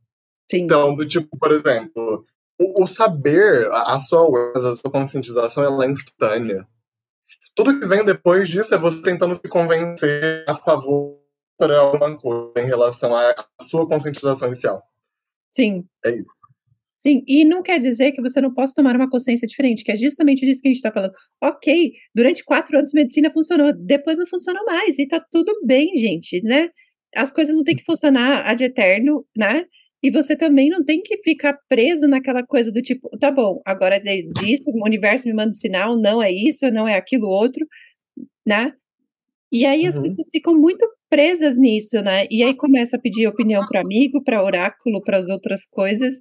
Sim. 0.50 0.62
Então, 0.62 0.94
do 0.94 1.06
tipo, 1.06 1.38
por 1.38 1.52
exemplo, 1.52 2.24
o, 2.58 2.82
o 2.82 2.86
saber, 2.86 3.66
a, 3.68 3.96
a, 3.96 4.00
sua 4.00 4.20
awareness, 4.20 4.64
a 4.64 4.76
sua 4.76 4.90
conscientização, 4.90 5.64
ela 5.64 5.84
é 5.84 5.90
instantânea. 5.90 6.66
Tudo 7.54 7.78
que 7.78 7.86
vem 7.86 8.04
depois 8.04 8.48
disso 8.48 8.74
é 8.74 8.78
você 8.78 9.02
tentando 9.02 9.34
se 9.34 9.48
convencer 9.48 10.44
a 10.46 10.54
favor 10.54 11.18
de 11.60 11.74
alguma 11.74 12.16
coisa 12.16 12.52
em 12.56 12.66
relação 12.66 13.14
à, 13.14 13.30
à 13.30 13.64
sua 13.64 13.86
conscientização 13.86 14.48
inicial. 14.48 14.82
Sim. 15.52 15.84
É 16.04 16.10
isso. 16.10 16.48
Sim, 16.98 17.22
e 17.28 17.44
não 17.44 17.62
quer 17.62 17.78
dizer 17.78 18.10
que 18.10 18.20
você 18.20 18.40
não 18.40 18.52
possa 18.52 18.74
tomar 18.74 18.96
uma 18.96 19.08
consciência 19.08 19.46
diferente, 19.46 19.84
que 19.84 19.92
é 19.92 19.96
justamente 19.96 20.44
disso 20.44 20.60
que 20.60 20.68
a 20.68 20.70
gente 20.70 20.78
está 20.78 20.90
falando. 20.90 21.12
Ok, 21.40 21.92
durante 22.12 22.44
quatro 22.44 22.76
anos 22.76 22.92
medicina 22.92 23.32
funcionou, 23.32 23.72
depois 23.72 24.18
não 24.18 24.26
funcionou 24.26 24.64
mais, 24.64 24.98
e 24.98 25.06
tá 25.06 25.24
tudo 25.30 25.60
bem, 25.64 25.96
gente, 25.96 26.42
né? 26.42 26.70
As 27.14 27.30
coisas 27.30 27.56
não 27.56 27.62
têm 27.62 27.76
que 27.76 27.84
funcionar 27.84 28.44
ad 28.44 28.62
eterno, 28.62 29.24
né? 29.36 29.64
E 30.02 30.10
você 30.10 30.36
também 30.36 30.68
não 30.68 30.84
tem 30.84 31.02
que 31.02 31.18
ficar 31.18 31.58
preso 31.68 32.06
naquela 32.06 32.44
coisa 32.44 32.70
do 32.70 32.80
tipo, 32.80 33.08
tá 33.18 33.32
bom, 33.32 33.60
agora 33.64 33.96
é 33.96 34.00
disso, 34.00 34.64
o 34.68 34.86
universo 34.86 35.26
me 35.26 35.34
manda 35.34 35.48
um 35.48 35.52
sinal, 35.52 35.98
não 35.98 36.22
é 36.22 36.30
isso, 36.30 36.70
não 36.70 36.86
é 36.86 36.96
aquilo 36.96 37.26
outro, 37.26 37.66
né? 38.46 38.72
E 39.50 39.66
aí 39.66 39.86
as 39.86 39.96
uhum. 39.96 40.02
pessoas 40.02 40.28
ficam 40.30 40.54
muito 40.54 40.86
presas 41.08 41.56
nisso, 41.56 42.00
né? 42.02 42.26
E 42.30 42.44
aí 42.44 42.54
começa 42.54 42.96
a 42.96 43.00
pedir 43.00 43.26
opinião 43.26 43.66
para 43.66 43.80
amigo, 43.80 44.22
para 44.22 44.44
oráculo, 44.44 45.02
para 45.02 45.18
as 45.18 45.28
outras 45.28 45.66
coisas. 45.66 46.20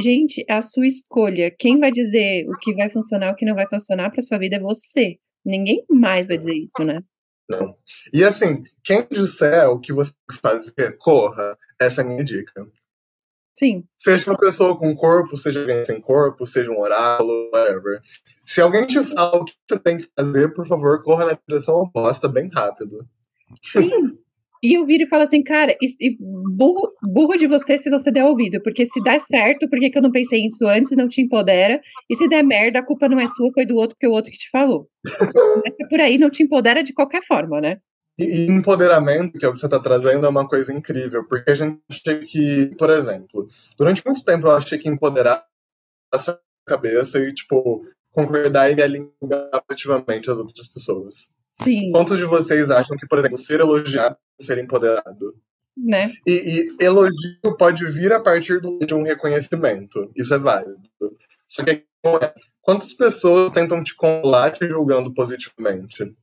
Gente, 0.00 0.44
é 0.48 0.54
a 0.54 0.60
sua 0.60 0.86
escolha. 0.86 1.50
Quem 1.58 1.78
vai 1.78 1.90
dizer 1.90 2.46
o 2.48 2.56
que 2.58 2.74
vai 2.74 2.90
funcionar, 2.90 3.32
o 3.32 3.34
que 3.34 3.44
não 3.44 3.54
vai 3.54 3.66
funcionar 3.68 4.10
para 4.10 4.22
sua 4.22 4.38
vida 4.38 4.56
é 4.56 4.60
você. 4.60 5.16
Ninguém 5.44 5.84
mais 5.90 6.28
vai 6.28 6.38
dizer 6.38 6.54
isso, 6.54 6.84
né? 6.84 7.00
Não. 7.48 7.74
E 8.12 8.22
assim, 8.22 8.62
quem 8.84 9.06
disser 9.10 9.68
o 9.68 9.80
que 9.80 9.92
você 9.92 10.12
tem 10.12 10.36
que 10.36 10.40
fazer, 10.40 10.96
corra. 10.98 11.58
Essa 11.80 12.02
é 12.02 12.04
a 12.04 12.08
minha 12.08 12.24
dica. 12.24 12.66
Sim. 13.58 13.84
Seja 13.98 14.30
uma 14.30 14.38
pessoa 14.38 14.76
com 14.78 14.94
corpo, 14.94 15.36
seja 15.36 15.60
alguém 15.60 15.84
sem 15.84 16.00
corpo, 16.00 16.46
seja 16.46 16.70
um 16.70 16.80
oráculo, 16.80 17.50
whatever. 17.52 18.00
Se 18.46 18.60
alguém 18.60 18.86
te 18.86 19.02
fala 19.04 19.36
o 19.36 19.44
que 19.44 19.52
você 19.68 19.78
tem 19.78 19.98
que 19.98 20.08
fazer, 20.18 20.52
por 20.52 20.66
favor, 20.66 21.02
corra 21.02 21.26
na 21.26 21.38
direção 21.46 21.76
oposta 21.76 22.28
bem 22.28 22.48
rápido. 22.48 23.06
Sim. 23.62 24.16
E 24.64 24.74
eu 24.74 24.86
viro 24.86 25.02
e 25.02 25.08
falo 25.08 25.24
assim, 25.24 25.42
cara, 25.42 25.76
burro, 26.56 26.92
burro 27.02 27.36
de 27.36 27.48
você 27.48 27.76
se 27.76 27.90
você 27.90 28.12
der 28.12 28.24
ouvido, 28.24 28.62
porque 28.62 28.86
se 28.86 29.02
der 29.02 29.18
certo, 29.18 29.68
por 29.68 29.76
que, 29.80 29.90
eu 29.92 30.02
não 30.02 30.12
pensei 30.12 30.40
nisso 30.40 30.64
antes, 30.68 30.96
não 30.96 31.08
te 31.08 31.20
empodera, 31.20 31.80
e 32.08 32.14
se 32.14 32.28
der 32.28 32.44
merda, 32.44 32.78
a 32.78 32.86
culpa 32.86 33.08
não 33.08 33.18
é 33.18 33.26
sua, 33.26 33.50
foi 33.52 33.66
do 33.66 33.74
outro, 33.74 33.96
que 33.98 34.06
o 34.06 34.12
outro 34.12 34.30
que 34.30 34.38
te 34.38 34.48
falou. 34.50 34.88
por 35.90 36.00
aí 36.00 36.16
não 36.16 36.30
te 36.30 36.44
empodera 36.44 36.80
de 36.80 36.92
qualquer 36.92 37.24
forma, 37.26 37.60
né? 37.60 37.78
E, 38.22 38.46
empoderamento, 38.46 39.38
que 39.38 39.44
é 39.44 39.48
o 39.48 39.52
que 39.52 39.58
você 39.58 39.66
está 39.66 39.78
trazendo, 39.78 40.26
é 40.26 40.28
uma 40.28 40.46
coisa 40.46 40.72
incrível, 40.72 41.24
porque 41.24 41.50
a 41.50 41.54
gente 41.54 41.80
acha 41.90 42.18
que, 42.20 42.74
por 42.78 42.90
exemplo, 42.90 43.48
durante 43.76 44.02
muito 44.04 44.24
tempo 44.24 44.46
eu 44.46 44.52
achei 44.52 44.78
que 44.78 44.88
empoderar 44.88 45.44
essa 46.12 46.38
cabeça 46.66 47.18
e, 47.18 47.32
tipo, 47.32 47.86
concordar 48.12 48.70
e 48.70 48.76
me 48.76 48.82
alinhar 48.82 49.10
positivamente 49.66 50.30
às 50.30 50.36
outras 50.36 50.66
pessoas. 50.66 51.30
Sim. 51.62 51.90
Quantos 51.90 52.18
de 52.18 52.24
vocês 52.24 52.70
acham 52.70 52.96
que, 52.96 53.06
por 53.06 53.18
exemplo, 53.18 53.38
ser 53.38 53.60
elogiado 53.60 54.16
é 54.40 54.44
ser 54.44 54.58
empoderado? 54.58 55.36
Né? 55.76 56.12
E, 56.26 56.76
e 56.80 56.84
elogio 56.84 57.56
pode 57.58 57.84
vir 57.86 58.12
a 58.12 58.20
partir 58.20 58.60
de 58.60 58.94
um 58.94 59.02
reconhecimento. 59.02 60.10
Isso 60.14 60.34
é 60.34 60.38
válido. 60.38 60.80
Só 61.48 61.64
que 61.64 61.70
é 61.70 61.82
quantas 62.60 62.92
pessoas 62.92 63.52
tentam 63.52 63.82
te 63.82 63.94
controlar 63.94 64.50
te 64.50 64.68
julgando 64.68 65.12
positivamente? 65.14 66.14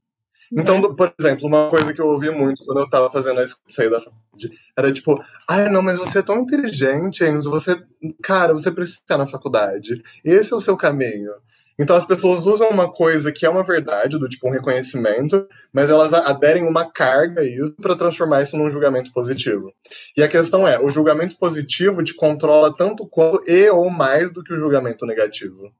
Então, 0.51 0.81
Né? 0.81 0.87
por 0.95 1.13
exemplo, 1.19 1.47
uma 1.47 1.69
coisa 1.69 1.93
que 1.93 2.01
eu 2.01 2.07
ouvi 2.07 2.29
muito 2.31 2.63
quando 2.65 2.79
eu 2.79 2.89
tava 2.89 3.11
fazendo 3.11 3.39
a 3.39 3.45
sair 3.67 3.89
da 3.89 3.99
faculdade 3.99 4.51
era 4.77 4.91
tipo, 4.91 5.21
ai, 5.49 5.69
não, 5.69 5.81
mas 5.81 5.97
você 5.97 6.19
é 6.19 6.21
tão 6.23 6.39
inteligente, 6.39 7.23
Enzo, 7.23 7.51
você, 7.51 7.81
cara, 8.23 8.53
você 8.53 8.71
precisa 8.71 8.99
ficar 8.99 9.17
na 9.17 9.27
faculdade. 9.27 10.01
Esse 10.23 10.53
é 10.53 10.55
o 10.55 10.61
seu 10.61 10.77
caminho. 10.77 11.31
Então 11.77 11.95
as 11.95 12.05
pessoas 12.05 12.45
usam 12.45 12.69
uma 12.69 12.91
coisa 12.91 13.31
que 13.31 13.45
é 13.45 13.49
uma 13.49 13.63
verdade, 13.63 14.19
do 14.19 14.27
tipo 14.27 14.47
um 14.47 14.51
reconhecimento, 14.51 15.47
mas 15.71 15.89
elas 15.89 16.13
aderem 16.13 16.67
uma 16.67 16.91
carga 16.91 17.39
a 17.39 17.45
isso 17.45 17.73
para 17.81 17.95
transformar 17.95 18.41
isso 18.41 18.57
num 18.57 18.69
julgamento 18.69 19.13
positivo. 19.13 19.71
E 20.17 20.21
a 20.21 20.27
questão 20.27 20.67
é, 20.67 20.77
o 20.77 20.89
julgamento 20.89 21.37
positivo 21.37 22.03
te 22.03 22.13
controla 22.13 22.75
tanto 22.75 23.07
quanto 23.07 23.49
e 23.49 23.69
ou 23.69 23.89
mais 23.89 24.33
do 24.33 24.43
que 24.43 24.53
o 24.53 24.57
julgamento 24.59 25.05
negativo. 25.05 25.71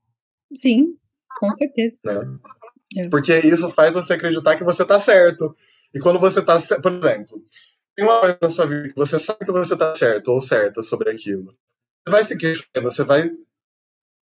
Sim, 0.56 0.96
com 1.38 1.52
certeza. 1.52 2.00
né? 2.06 2.22
É. 2.98 3.08
Porque 3.10 3.38
isso 3.40 3.70
faz 3.72 3.94
você 3.94 4.14
acreditar 4.14 4.56
que 4.56 4.64
você 4.64 4.86
tá 4.86 5.00
certo. 5.00 5.56
E 5.94 6.00
quando 6.00 6.20
você 6.20 6.42
tá 6.42 6.60
certo, 6.60 6.82
por 6.82 6.94
exemplo, 6.94 7.44
tem 7.96 8.06
uma 8.06 8.20
coisa 8.20 8.38
na 8.42 8.50
sua 8.50 8.66
vida 8.66 8.90
que 8.90 8.96
você 8.96 9.20
sabe 9.20 9.46
que 9.46 9.52
você 9.52 9.76
tá 9.76 9.96
certo 9.96 10.30
ou 10.30 10.42
certa 10.42 10.84
sobre 10.84 11.10
aquilo. 11.10 11.54
Você 12.06 12.12
vai 12.12 12.24
se 12.24 12.38
queixar, 12.38 12.82
você 12.82 13.04
vai 13.04 13.30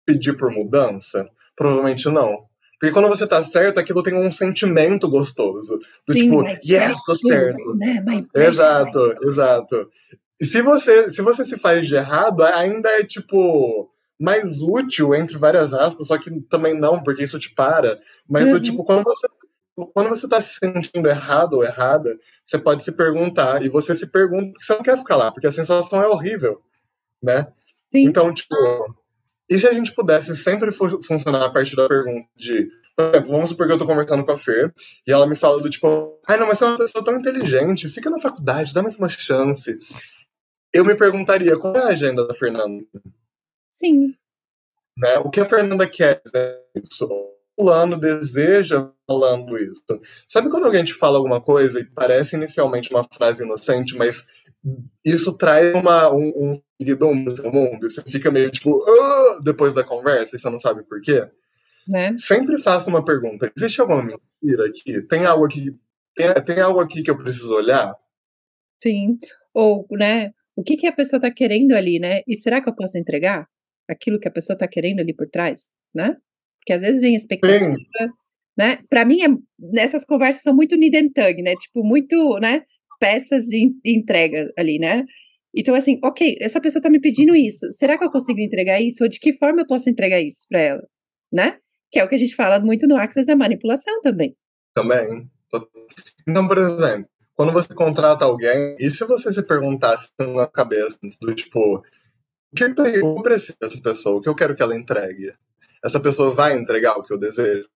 pedir 0.06 0.36
por 0.36 0.50
mudança? 0.50 1.28
Provavelmente 1.56 2.08
não. 2.08 2.46
Porque 2.78 2.92
quando 2.92 3.08
você 3.08 3.26
tá 3.28 3.44
certo, 3.44 3.78
aquilo 3.78 4.02
tem 4.02 4.14
um 4.14 4.32
sentimento 4.32 5.08
gostoso. 5.08 5.78
Do 6.06 6.12
Sim, 6.12 6.24
tipo, 6.24 6.44
yes, 6.64 7.00
tô 7.04 7.14
certo. 7.14 7.76
Né? 7.76 8.04
Exato, 8.34 9.14
exato. 9.22 9.88
E 10.40 10.44
se 10.44 10.60
você, 10.60 11.08
se 11.08 11.22
você 11.22 11.44
se 11.44 11.56
faz 11.56 11.86
de 11.86 11.94
errado, 11.94 12.42
ainda 12.42 12.88
é 12.90 13.04
tipo 13.04 13.91
mais 14.22 14.60
útil 14.62 15.14
entre 15.14 15.36
várias 15.36 15.74
aspas, 15.74 16.06
só 16.06 16.16
que 16.18 16.30
também 16.42 16.78
não, 16.78 17.02
porque 17.02 17.24
isso 17.24 17.38
te 17.38 17.52
para. 17.54 17.98
Mas 18.28 18.48
do 18.48 18.56
Uhum. 18.56 18.62
tipo, 18.62 18.84
quando 18.84 19.04
você 19.04 19.26
quando 19.94 20.10
você 20.10 20.28
tá 20.28 20.38
se 20.38 20.54
sentindo 20.58 21.08
errado 21.08 21.54
ou 21.54 21.64
errada, 21.64 22.14
você 22.44 22.58
pode 22.58 22.82
se 22.84 22.92
perguntar, 22.92 23.62
e 23.64 23.70
você 23.70 23.94
se 23.94 24.06
pergunta 24.06 24.52
porque 24.52 24.64
você 24.66 24.74
não 24.74 24.82
quer 24.82 24.98
ficar 24.98 25.16
lá, 25.16 25.32
porque 25.32 25.46
a 25.46 25.52
sensação 25.52 26.02
é 26.02 26.06
horrível, 26.06 26.60
né? 27.22 27.48
Sim, 27.88 28.06
Então, 28.06 28.32
tipo, 28.34 28.54
e 29.48 29.58
se 29.58 29.66
a 29.66 29.72
gente 29.72 29.92
pudesse 29.94 30.36
sempre 30.36 30.72
fu- 30.72 31.02
funcionar 31.02 31.44
a 31.46 31.50
partir 31.50 31.74
da 31.74 31.88
pergunta 31.88 32.26
de, 32.36 32.68
por 32.96 33.06
exemplo, 33.06 33.30
vamos 33.32 33.50
supor 33.50 33.66
que 33.66 33.72
eu 33.72 33.78
tô 33.78 33.86
conversando 33.86 34.24
com 34.24 34.32
a 34.32 34.38
Fer, 34.38 34.72
e 35.06 35.10
ela 35.12 35.26
me 35.26 35.34
fala 35.36 35.62
do 35.62 35.70
tipo, 35.70 36.20
ai 36.28 36.36
não, 36.38 36.46
mas 36.46 36.58
você 36.58 36.64
é 36.64 36.68
uma 36.68 36.78
pessoa 36.78 37.02
tão 37.04 37.16
inteligente, 37.16 37.88
fica 37.88 38.10
na 38.10 38.20
faculdade, 38.20 38.74
dá 38.74 38.82
mais 38.82 38.96
uma 38.98 39.08
chance. 39.08 39.78
Eu 40.72 40.84
me 40.84 40.94
perguntaria, 40.94 41.56
qual 41.58 41.74
é 41.76 41.82
a 41.84 41.88
agenda 41.88 42.26
da 42.26 42.34
Fernanda? 42.34 42.84
Sim, 43.72 44.14
Né? 44.96 45.18
O 45.18 45.30
que 45.30 45.40
a 45.40 45.44
Fernanda 45.44 45.86
quer 45.88 46.20
dizer 46.24 46.58
isso? 46.82 47.06
O 47.06 47.32
fulano 47.58 47.98
deseja 47.98 48.90
falando 49.06 49.56
isso. 49.58 49.84
Sabe 50.28 50.50
quando 50.50 50.66
alguém 50.66 50.84
te 50.84 50.92
fala 50.94 51.16
alguma 51.18 51.40
coisa 51.40 51.80
e 51.80 51.84
parece 51.84 52.36
inicialmente 52.36 52.90
uma 52.90 53.04
frase 53.04 53.44
inocente, 53.44 53.96
mas 53.96 54.26
isso 55.04 55.36
traz 55.36 55.74
uma, 55.74 56.10
um, 56.12 56.50
um 56.50 56.52
seguidão 56.80 57.14
no 57.14 57.52
mundo 57.52 57.86
e 57.86 57.90
você 57.90 58.02
fica 58.02 58.30
meio 58.30 58.50
tipo, 58.50 58.82
"Ah", 58.88 59.40
depois 59.42 59.72
da 59.74 59.84
conversa 59.84 60.36
e 60.36 60.38
você 60.38 60.50
não 60.50 60.60
sabe 60.60 60.82
por 60.84 61.00
quê? 61.00 61.28
né? 61.86 62.16
Sempre 62.16 62.58
faça 62.62 62.90
uma 62.90 63.04
pergunta: 63.04 63.50
existe 63.56 63.80
alguma 63.80 64.02
mentira 64.02 64.66
aqui? 64.68 65.02
Tem 65.02 65.24
algo 65.26 65.44
aqui? 65.46 65.76
Tem, 66.14 66.32
tem 66.44 66.60
algo 66.60 66.80
aqui 66.80 67.02
que 67.02 67.10
eu 67.10 67.18
preciso 67.18 67.54
olhar? 67.54 67.94
Sim. 68.82 69.18
Ou, 69.54 69.86
né? 69.92 70.32
O 70.56 70.62
que 70.62 70.76
que 70.76 70.86
a 70.86 70.92
pessoa 70.92 71.20
tá 71.20 71.30
querendo 71.30 71.72
ali, 71.72 71.98
né? 71.98 72.20
E 72.26 72.36
será 72.36 72.60
que 72.62 72.68
eu 72.68 72.74
posso 72.74 72.98
entregar 72.98 73.48
aquilo 73.88 74.18
que 74.18 74.28
a 74.28 74.32
pessoa 74.32 74.56
tá 74.56 74.66
querendo 74.66 75.00
ali 75.00 75.14
por 75.14 75.28
trás, 75.28 75.72
né? 75.94 76.16
Porque 76.58 76.72
às 76.72 76.82
vezes 76.82 77.00
vem 77.00 77.14
expectativa, 77.14 77.74
Sim. 77.76 78.08
né? 78.56 78.78
Para 78.88 79.04
mim, 79.04 79.22
é, 79.22 79.28
nessas 79.58 80.04
conversas 80.04 80.42
são 80.42 80.54
muito 80.54 80.76
tug, 81.14 81.42
né? 81.42 81.54
Tipo, 81.56 81.84
muito, 81.84 82.38
né? 82.40 82.62
Peças 83.00 83.50
e 83.50 83.64
en- 83.64 83.80
entrega 83.84 84.52
ali, 84.56 84.78
né? 84.78 85.04
Então, 85.54 85.74
assim, 85.74 85.98
ok, 86.02 86.36
essa 86.40 86.60
pessoa 86.60 86.80
tá 86.80 86.88
me 86.88 87.00
pedindo 87.00 87.34
isso. 87.34 87.70
Será 87.72 87.98
que 87.98 88.04
eu 88.04 88.10
consigo 88.10 88.40
entregar 88.40 88.80
isso? 88.80 89.02
Ou 89.02 89.08
de 89.08 89.18
que 89.18 89.34
forma 89.34 89.62
eu 89.62 89.66
posso 89.66 89.90
entregar 89.90 90.20
isso 90.20 90.46
para 90.48 90.60
ela, 90.60 90.82
né? 91.32 91.58
Que 91.90 91.98
é 91.98 92.04
o 92.04 92.08
que 92.08 92.14
a 92.14 92.18
gente 92.18 92.34
fala 92.34 92.58
muito 92.58 92.86
no 92.86 92.96
Access 92.96 93.26
da 93.26 93.36
manipulação 93.36 94.00
também. 94.00 94.34
Também. 94.74 95.28
Então, 96.26 96.48
por 96.48 96.56
exemplo, 96.56 97.06
quando 97.34 97.52
você 97.52 97.74
contrata 97.74 98.24
alguém, 98.24 98.76
e 98.78 98.88
se 98.90 99.04
você 99.04 99.32
se 99.32 99.42
perguntasse 99.42 100.10
na 100.18 100.46
cabeça 100.46 100.98
do 101.20 101.34
tipo, 101.34 101.82
o 102.52 102.56
que 102.56 102.98
eu 102.98 103.22
preciso 103.22 103.58
dessa 103.60 103.80
pessoa? 103.80 104.18
O 104.18 104.20
que 104.20 104.28
eu 104.28 104.34
quero 104.34 104.54
que 104.54 104.62
ela 104.62 104.76
entregue? 104.76 105.32
Essa 105.84 105.98
pessoa 105.98 106.32
vai 106.32 106.54
entregar 106.54 106.96
o 106.96 107.02
que 107.02 107.12
eu 107.12 107.18
desejo? 107.18 107.68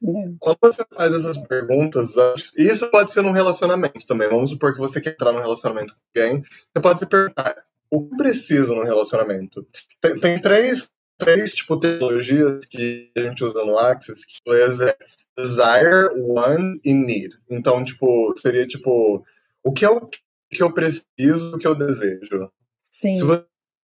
né? 0.00 0.34
Quando 0.38 0.58
você 0.60 0.84
faz 0.94 1.14
essas 1.14 1.38
perguntas, 1.38 2.14
e 2.56 2.64
isso 2.64 2.90
pode 2.90 3.12
ser 3.12 3.22
num 3.22 3.32
relacionamento 3.32 4.06
também. 4.06 4.28
Vamos 4.28 4.50
supor 4.50 4.72
que 4.72 4.78
você 4.78 5.00
quer 5.00 5.10
entrar 5.10 5.32
num 5.32 5.40
relacionamento 5.40 5.94
com 5.94 6.20
alguém, 6.20 6.42
você 6.42 6.80
pode 6.80 6.98
se 6.98 7.06
perguntar, 7.06 7.56
o 7.90 8.06
que 8.06 8.14
eu 8.14 8.18
preciso 8.18 8.74
num 8.74 8.84
relacionamento? 8.84 9.66
Tem, 10.00 10.18
tem 10.18 10.40
três, 10.40 10.90
três 11.18 11.54
tipo, 11.54 11.78
teologias 11.78 12.66
que 12.66 13.10
a 13.16 13.20
gente 13.20 13.44
usa 13.44 13.64
no 13.64 13.78
Axis, 13.78 14.24
que 14.24 14.38
é 14.50 14.96
desire, 15.36 16.08
want 16.16 16.80
e 16.84 16.92
need. 16.92 17.34
Então, 17.50 17.84
tipo, 17.84 18.32
seria 18.36 18.66
tipo, 18.66 19.24
o 19.64 19.72
que 19.72 19.86
eu, 19.86 19.96
o 19.96 20.08
que 20.50 20.62
eu 20.62 20.72
preciso, 20.72 21.56
o 21.56 21.58
que 21.58 21.66
eu 21.66 21.74
desejo. 21.74 22.50
Sim. 22.98 23.14
Se 23.16 23.24
você 23.24 23.44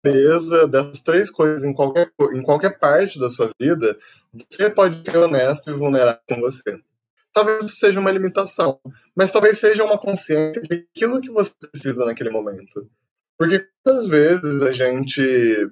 clareza 0.06 0.68
dessas 0.68 1.02
três 1.02 1.32
coisas 1.32 1.64
em 1.64 1.74
qualquer, 1.74 2.12
em 2.34 2.42
qualquer 2.42 2.78
parte 2.78 3.20
da 3.20 3.30
sua 3.30 3.50
vida, 3.60 3.98
você 4.34 4.70
pode 4.70 5.04
ser 5.04 5.18
honesto 5.18 5.70
e 5.70 5.74
vulnerável 5.74 6.22
com 6.30 6.40
você. 6.40 6.78
Talvez 7.34 7.66
isso 7.66 7.78
seja 7.78 8.00
uma 8.00 8.12
limitação, 8.12 8.80
mas 9.16 9.32
talvez 9.32 9.58
seja 9.58 9.84
uma 9.84 9.98
consciência 9.98 10.62
de 10.62 10.88
aquilo 10.96 11.20
que 11.20 11.30
você 11.30 11.52
precisa 11.60 12.06
naquele 12.06 12.30
momento. 12.30 12.90
Porque 13.38 13.68
muitas 13.86 14.08
vezes 14.08 14.62
a 14.62 14.72
gente 14.72 15.70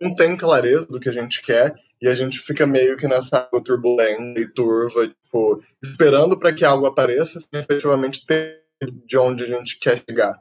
não 0.00 0.14
tem 0.14 0.36
clareza 0.36 0.86
do 0.88 1.00
que 1.00 1.08
a 1.08 1.12
gente 1.12 1.40
quer 1.40 1.74
e 2.02 2.08
a 2.08 2.14
gente 2.14 2.38
fica 2.38 2.66
meio 2.66 2.98
que 2.98 3.08
nessa 3.08 3.38
água 3.38 3.64
turbulenta 3.64 4.38
e 4.38 4.46
turva, 4.46 5.08
tipo, 5.08 5.62
esperando 5.82 6.38
para 6.38 6.52
que 6.52 6.64
algo 6.64 6.84
apareça 6.84 7.40
sem 7.40 7.60
efetivamente 7.60 8.26
ter 8.26 8.62
de 9.06 9.16
onde 9.16 9.44
a 9.44 9.46
gente 9.46 9.78
quer 9.78 10.02
chegar. 10.06 10.38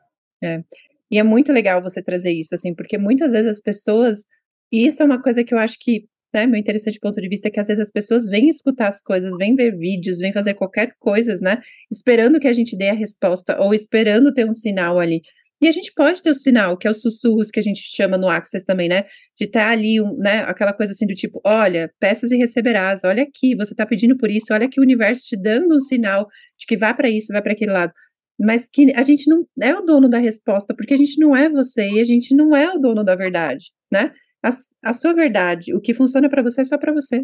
E 1.12 1.20
é 1.20 1.24
muito 1.24 1.52
legal 1.52 1.82
você 1.82 2.02
trazer 2.02 2.34
isso, 2.34 2.56
assim, 2.56 2.74
porque 2.74 2.98
muitas 2.98 3.32
vezes 3.32 3.48
as 3.48 3.62
pessoas. 3.62 4.26
E 4.72 4.86
isso 4.86 5.02
é 5.02 5.06
uma 5.06 5.22
coisa 5.22 5.44
que 5.44 5.54
eu 5.54 5.58
acho 5.58 5.78
que, 5.80 6.06
né, 6.34 6.48
meu 6.48 6.60
interessante 6.60 7.00
ponto 7.00 7.22
de 7.22 7.30
vista 7.30 7.48
é 7.48 7.52
que 7.52 7.60
às 7.60 7.68
vezes 7.68 7.82
as 7.82 7.92
pessoas 7.92 8.28
vêm 8.28 8.50
escutar 8.50 8.88
as 8.88 9.02
coisas, 9.02 9.36
vêm 9.38 9.56
ver 9.56 9.78
vídeos, 9.78 10.20
vêm 10.20 10.34
fazer 10.34 10.56
qualquer 10.56 10.94
coisa, 11.00 11.34
né, 11.42 11.62
esperando 11.92 12.40
que 12.40 12.48
a 12.48 12.54
gente 12.54 12.76
dê 12.78 12.90
a 12.90 12.94
resposta 12.94 13.60
ou 13.60 13.74
esperando 13.74 14.34
ter 14.34 14.48
um 14.48 14.54
sinal 14.54 15.00
ali. 15.00 15.22
E 15.62 15.68
a 15.68 15.72
gente 15.72 15.94
pode 15.96 16.22
ter 16.22 16.30
o 16.30 16.34
sinal, 16.34 16.78
que 16.78 16.88
é 16.88 16.92
os 16.92 17.02
sussurros 17.02 17.50
que 17.50 17.60
a 17.60 17.64
gente 17.64 17.80
chama 17.82 18.18
no 18.18 18.30
Access 18.30 18.66
também, 18.66 18.90
né? 18.90 19.04
De 19.40 19.46
estar 19.46 19.70
ali, 19.70 20.02
um, 20.02 20.16
né? 20.18 20.40
Aquela 20.40 20.74
coisa 20.74 20.92
assim 20.92 21.08
do 21.08 21.16
tipo: 21.16 21.40
olha, 21.46 21.90
peças 22.00 22.32
e 22.32 22.38
receberás, 22.38 23.04
olha 23.06 23.24
aqui, 23.24 23.56
você 23.56 23.74
está 23.74 23.86
pedindo 23.86 24.18
por 24.18 24.30
isso, 24.30 24.54
olha 24.54 24.66
aqui 24.66 24.80
o 24.80 24.84
universo 24.84 25.24
te 25.26 25.38
dando 25.38 25.76
um 25.76 25.80
sinal 25.80 26.28
de 26.60 26.66
que 26.68 26.76
vá 26.78 26.94
para 26.94 27.10
isso, 27.10 27.32
vai 27.32 27.42
para 27.42 27.54
aquele 27.54 27.72
lado 27.72 27.94
mas 28.40 28.68
que 28.72 28.94
a 28.96 29.04
gente 29.04 29.30
não 29.30 29.46
é 29.62 29.76
o 29.76 29.82
dono 29.82 30.10
da 30.10 30.18
resposta, 30.18 30.74
porque 30.76 30.94
a 30.94 30.98
gente 30.98 31.20
não 31.20 31.36
é 31.36 31.50
você 31.50 31.90
e 31.90 32.02
a 32.02 32.06
gente 32.06 32.36
não 32.36 32.56
é 32.56 32.74
o 32.74 32.80
dono 32.80 33.04
da 33.04 33.16
verdade, 33.16 33.72
né? 33.92 34.14
A, 34.44 34.50
a 34.90 34.94
sua 34.94 35.14
verdade, 35.14 35.74
o 35.74 35.82
que 35.82 35.94
funciona 35.94 36.30
para 36.30 36.44
você 36.44 36.62
é 36.62 36.66
só 36.66 36.78
para 36.78 36.94
você. 36.94 37.24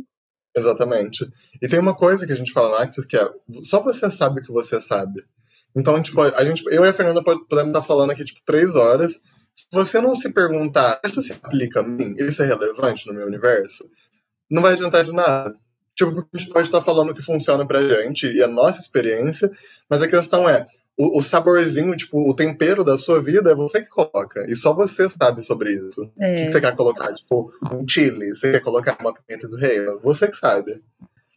Exatamente. 0.56 1.26
E 1.62 1.68
tem 1.68 1.80
uma 1.80 1.96
coisa 1.96 2.26
que 2.26 2.34
a 2.34 2.36
gente 2.36 2.52
fala 2.52 2.70
no 2.70 2.76
Axis 2.76 3.06
que 3.06 3.18
é 3.18 3.30
só 3.62 3.82
você 3.82 4.10
sabe 4.10 4.42
o 4.42 4.44
que 4.44 4.52
você 4.52 4.82
sabe. 4.82 5.24
Então, 5.76 6.02
tipo, 6.02 6.20
a 6.22 6.44
gente, 6.44 6.64
eu 6.68 6.84
e 6.84 6.88
a 6.88 6.94
Fernanda 6.94 7.24
pode- 7.24 7.46
podemos 7.48 7.70
estar 7.70 7.82
falando 7.82 8.12
aqui, 8.12 8.26
tipo, 8.26 8.42
três 8.46 8.76
horas. 8.76 9.22
Se 9.54 9.68
você 9.72 10.02
não 10.02 10.16
se 10.16 10.30
perguntar, 10.34 11.00
isso 11.06 11.22
se 11.24 11.32
aplica 11.32 11.80
a 11.80 11.84
mim? 11.84 12.14
Isso 12.18 12.44
é 12.44 12.48
relevante 12.48 13.08
no 13.08 13.14
meu 13.14 13.26
universo? 13.28 13.90
Não 14.50 14.62
vai 14.62 14.74
adiantar 14.74 15.04
de 15.04 15.14
nada. 15.14 15.56
Tipo, 15.96 16.28
a 16.34 16.38
gente 16.38 16.52
pode 16.52 16.68
estar 16.68 16.82
falando 16.82 17.12
o 17.12 17.14
que 17.16 17.22
funciona 17.22 17.66
pra 17.66 17.82
gente 17.88 18.28
e 18.28 18.42
a 18.44 18.48
nossa 18.48 18.80
experiência, 18.82 19.50
mas 19.90 20.02
a 20.02 20.08
questão 20.08 20.48
é, 20.50 20.68
o, 21.04 21.20
o 21.20 21.24
saborzinho, 21.24 21.96
tipo, 21.96 22.30
o 22.30 22.36
tempero 22.36 22.84
da 22.84 22.98
sua 22.98 23.22
vida 23.22 23.52
é 23.52 23.56
você 23.56 23.82
que 23.82 23.90
coloca. 23.90 24.46
E 24.50 24.56
só 24.56 24.74
você 24.74 25.08
sabe 25.10 25.44
sobre 25.44 25.74
isso. 25.74 26.04
O 26.04 26.08
que, 26.10 26.24
É, 26.24 26.46
que 26.46 26.52
você 26.52 26.62
quer 26.62 26.76
colocar? 26.76 27.14
Tipo, 27.14 27.52
um 27.72 27.88
chile? 27.88 28.36
Você 28.36 28.52
quer 28.52 28.60
colocar 28.62 28.98
uma 29.00 29.14
pimenta 29.14 29.48
do 29.48 29.56
reino? 29.56 30.00
Você 30.04 30.28
que 30.28 30.38
sabe. 30.38 30.82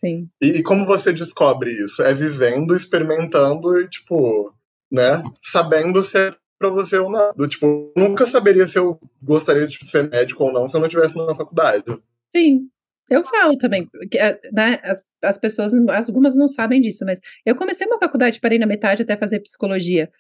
sim, 0.01 0.29
E, 0.41 0.59
e 0.59 0.63
como 0.63 0.85
você 0.85 1.13
descobre 1.13 1.71
isso? 1.71 2.03
É 2.03 2.13
vivendo, 2.13 2.77
experimentando 2.77 3.81
e, 3.81 3.89
tipo, 3.89 4.53
né? 4.91 5.23
Sabendo 5.43 6.03
se 6.03 6.19
é 6.19 6.35
pra 6.59 6.69
você 6.69 6.99
ou 6.99 7.11
não. 7.11 7.33
Do, 7.35 7.49
tipo, 7.49 7.93
nunca 7.97 8.27
saberia 8.27 8.67
se 8.67 8.79
eu 8.79 8.99
gostaria 9.23 9.67
de 9.67 9.73
tipo, 9.75 9.87
ser 9.87 10.09
médico 10.11 10.45
ou 10.45 10.53
não 10.53 10.69
se 10.69 10.77
eu 10.77 10.81
não 10.81 10.87
estivesse 10.89 11.17
na 11.17 11.35
faculdade. 11.35 11.85
sim. 12.31 12.69
Eu 13.11 13.23
falo 13.23 13.57
também, 13.59 13.89
que, 14.11 14.19
eh, 14.19 14.41
né, 14.53 14.79
as, 14.83 15.05
as 15.23 15.39
pessoas, 15.39 15.73
algumas 16.09 16.35
não 16.35 16.49
sabem 16.49 16.81
disso, 16.81 17.05
mas 17.05 17.21
eu 17.45 17.55
comecei 17.55 17.87
uma 17.87 17.99
faculdade, 17.99 18.41
parei 18.41 18.59
na 18.59 18.67
metade 18.67 19.03
até 19.03 19.17
fazer 19.17 19.41
psicologia. 19.41 20.11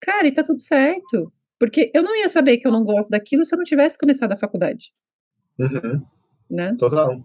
Cara, 0.00 0.26
e 0.26 0.32
tá 0.32 0.42
tudo 0.42 0.60
certo. 0.60 1.32
Porque 1.58 1.92
eu 1.94 2.02
não 2.02 2.16
ia 2.18 2.28
saber 2.28 2.56
que 2.58 2.66
eu 2.66 2.72
não 2.72 2.82
gosto 2.82 3.10
daquilo 3.10 3.44
se 3.44 3.54
eu 3.54 3.58
não 3.58 3.64
tivesse 3.64 3.96
começado 3.96 4.32
a 4.32 4.36
faculdade, 4.36 4.92
Uhum, 5.58 6.02
né? 6.50 6.74
total. 6.76 7.24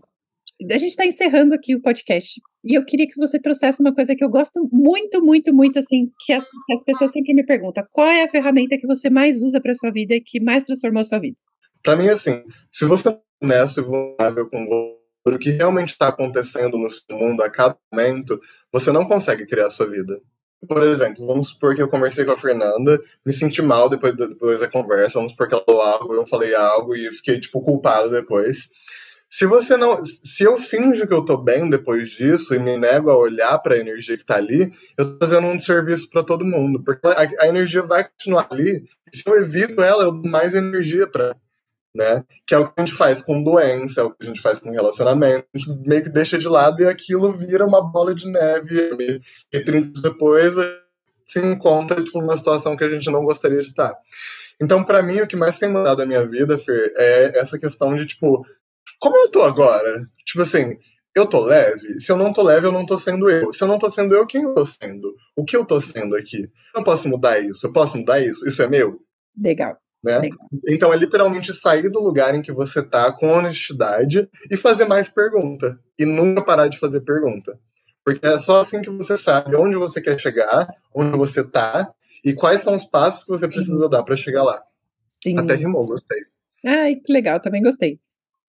a 0.69 0.77
gente 0.77 0.89
está 0.91 1.05
encerrando 1.05 1.55
aqui 1.55 1.73
o 1.73 1.81
podcast. 1.81 2.39
E 2.63 2.77
eu 2.77 2.85
queria 2.85 3.07
que 3.07 3.15
você 3.17 3.39
trouxesse 3.39 3.81
uma 3.81 3.95
coisa 3.95 4.15
que 4.15 4.23
eu 4.23 4.29
gosto 4.29 4.69
muito, 4.71 5.23
muito, 5.23 5.51
muito, 5.53 5.79
assim, 5.79 6.11
que 6.23 6.33
as, 6.33 6.43
que 6.43 6.73
as 6.73 6.83
pessoas 6.83 7.11
sempre 7.13 7.33
me 7.33 7.43
perguntam: 7.45 7.83
qual 7.91 8.07
é 8.07 8.23
a 8.23 8.29
ferramenta 8.29 8.77
que 8.77 8.85
você 8.85 9.09
mais 9.09 9.41
usa 9.41 9.59
para 9.59 9.73
sua 9.73 9.89
vida 9.91 10.13
e 10.13 10.21
que 10.21 10.39
mais 10.39 10.65
transformou 10.65 11.01
a 11.01 11.05
sua 11.05 11.17
vida? 11.19 11.37
Para 11.81 11.95
mim, 11.95 12.07
assim, 12.09 12.43
se 12.71 12.85
você 12.85 13.09
é 13.09 13.19
honesto 13.41 13.79
e 13.79 13.83
vulnerável 13.83 14.47
com 14.49 14.63
o 15.35 15.39
que 15.39 15.51
realmente 15.51 15.89
está 15.89 16.07
acontecendo 16.09 16.77
no 16.77 16.89
seu 16.89 17.17
mundo 17.17 17.41
a 17.41 17.49
cada 17.49 17.77
momento, 17.91 18.39
você 18.71 18.91
não 18.91 19.05
consegue 19.05 19.45
criar 19.45 19.67
a 19.67 19.71
sua 19.71 19.87
vida. 19.87 20.19
Por 20.67 20.83
exemplo, 20.83 21.25
vamos 21.25 21.49
supor 21.49 21.75
que 21.75 21.81
eu 21.81 21.87
conversei 21.87 22.25
com 22.25 22.31
a 22.31 22.37
Fernanda, 22.37 22.99
me 23.25 23.31
senti 23.31 23.61
mal 23.61 23.89
depois, 23.89 24.15
depois 24.15 24.59
da 24.59 24.69
conversa, 24.69 25.19
vamos 25.19 25.33
supor 25.33 25.47
que 25.47 25.53
ela 25.53 25.63
falou 25.63 25.81
algo, 25.81 26.13
eu 26.13 26.25
falei 26.25 26.55
algo 26.55 26.95
e 26.95 27.13
fiquei, 27.13 27.39
tipo, 27.39 27.61
culpado 27.61 28.09
depois. 28.09 28.69
Se 29.29 29.45
você 29.45 29.75
não. 29.75 30.03
Se 30.05 30.43
eu 30.43 30.57
finjo 30.57 31.05
que 31.05 31.13
eu 31.13 31.23
tô 31.23 31.37
bem 31.37 31.69
depois 31.69 32.09
disso 32.09 32.55
e 32.55 32.59
me 32.59 32.77
nego 32.77 33.09
a 33.09 33.17
olhar 33.17 33.57
para 33.59 33.75
a 33.75 33.77
energia 33.77 34.17
que 34.17 34.25
tá 34.25 34.37
ali, 34.37 34.71
eu 34.97 35.17
tô 35.17 35.27
fazendo 35.27 35.47
um 35.47 35.59
serviço 35.59 36.09
para 36.09 36.23
todo 36.23 36.45
mundo. 36.45 36.81
Porque 36.83 37.05
a, 37.05 37.43
a, 37.43 37.47
energia 37.47 37.81
vai 37.83 38.07
continuar 38.07 38.47
ali. 38.49 38.85
E 39.11 39.17
se 39.17 39.29
eu 39.29 39.35
evito 39.41 39.81
ela, 39.81 40.03
eu 40.03 40.11
dou 40.13 40.31
mais 40.31 40.55
energia 40.55 41.07
para 41.07 41.35
né? 41.97 42.23
Que 42.45 42.53
é 42.53 42.59
o 42.59 42.67
que 42.67 42.73
a 42.77 42.81
gente 42.81 42.93
faz 42.93 43.21
com 43.21 43.43
doença, 43.43 44.01
é 44.01 44.03
o 44.03 44.11
que 44.11 44.23
a 44.23 44.25
gente 44.25 44.39
faz 44.39 44.59
com 44.59 44.69
relacionamento. 44.71 45.47
A 45.53 45.57
gente 45.57 45.87
meio 45.87 46.03
que 46.03 46.09
deixa 46.09 46.37
de 46.37 46.47
lado 46.47 46.81
e 46.81 46.87
aquilo 46.87 47.33
vira 47.33 47.65
uma 47.65 47.81
bola 47.81 48.13
de 48.13 48.29
neve. 48.29 49.19
E 49.51 49.59
30 49.59 50.01
depois 50.01 50.53
se 51.25 51.43
encontra 51.43 52.01
tipo, 52.01 52.21
numa 52.21 52.37
situação 52.37 52.77
que 52.77 52.83
a 52.83 52.89
gente 52.89 53.09
não 53.09 53.25
gostaria 53.25 53.59
de 53.59 53.67
estar. 53.67 53.93
Então, 54.61 54.83
para 54.83 55.03
mim, 55.03 55.19
o 55.19 55.27
que 55.27 55.35
mais 55.35 55.59
tem 55.59 55.69
mudado 55.69 56.01
a 56.01 56.05
minha 56.05 56.25
vida, 56.25 56.57
Fer, 56.57 56.93
é 56.95 57.39
essa 57.39 57.59
questão 57.59 57.95
de, 57.95 58.05
tipo, 58.05 58.45
como 58.99 59.17
eu 59.17 59.29
tô 59.29 59.43
agora? 59.43 60.07
Tipo 60.25 60.43
assim, 60.43 60.77
eu 61.15 61.27
tô 61.27 61.43
leve? 61.43 61.99
Se 61.99 62.11
eu 62.11 62.17
não 62.17 62.31
tô 62.31 62.43
leve, 62.43 62.67
eu 62.67 62.71
não 62.71 62.85
tô 62.85 62.97
sendo 62.97 63.29
eu. 63.29 63.51
Se 63.51 63.63
eu 63.63 63.67
não 63.67 63.77
tô 63.77 63.89
sendo 63.89 64.15
eu, 64.15 64.25
quem 64.25 64.43
eu 64.43 64.53
tô 64.53 64.65
sendo? 64.65 65.13
O 65.35 65.43
que 65.43 65.55
eu 65.55 65.65
tô 65.65 65.81
sendo 65.81 66.15
aqui? 66.15 66.49
Eu 66.75 66.83
posso 66.83 67.09
mudar 67.09 67.39
isso? 67.39 67.67
Eu 67.67 67.73
posso 67.73 67.97
mudar 67.97 68.19
isso? 68.19 68.47
Isso 68.47 68.61
é 68.61 68.67
meu? 68.67 68.99
Legal. 69.39 69.77
Né? 70.03 70.29
Então 70.67 70.93
é 70.93 70.97
literalmente 70.97 71.53
sair 71.53 71.89
do 71.89 71.99
lugar 71.99 72.35
em 72.35 72.41
que 72.41 72.51
você 72.51 72.83
tá 72.83 73.11
com 73.11 73.27
honestidade 73.27 74.29
e 74.49 74.55
fazer 74.55 74.85
mais 74.85 75.09
pergunta. 75.09 75.79
E 75.97 76.05
nunca 76.05 76.43
parar 76.43 76.67
de 76.67 76.79
fazer 76.79 77.01
pergunta. 77.01 77.59
Porque 78.05 78.25
é 78.25 78.39
só 78.39 78.59
assim 78.59 78.81
que 78.81 78.89
você 78.89 79.17
sabe 79.17 79.55
onde 79.55 79.75
você 79.75 79.99
quer 79.99 80.17
chegar, 80.19 80.67
onde 80.93 81.17
você 81.17 81.43
tá 81.43 81.91
e 82.23 82.33
quais 82.33 82.61
são 82.61 82.75
os 82.75 82.85
passos 82.85 83.23
que 83.23 83.29
você 83.29 83.47
Sim. 83.47 83.53
precisa 83.53 83.89
dar 83.89 84.03
para 84.03 84.15
chegar 84.15 84.43
lá. 84.43 84.61
Sim. 85.07 85.37
Até 85.37 85.55
rimou, 85.55 85.85
gostei. 85.85 86.19
Ai, 86.65 86.95
que 86.95 87.11
legal, 87.11 87.39
também 87.39 87.61
gostei. 87.61 87.99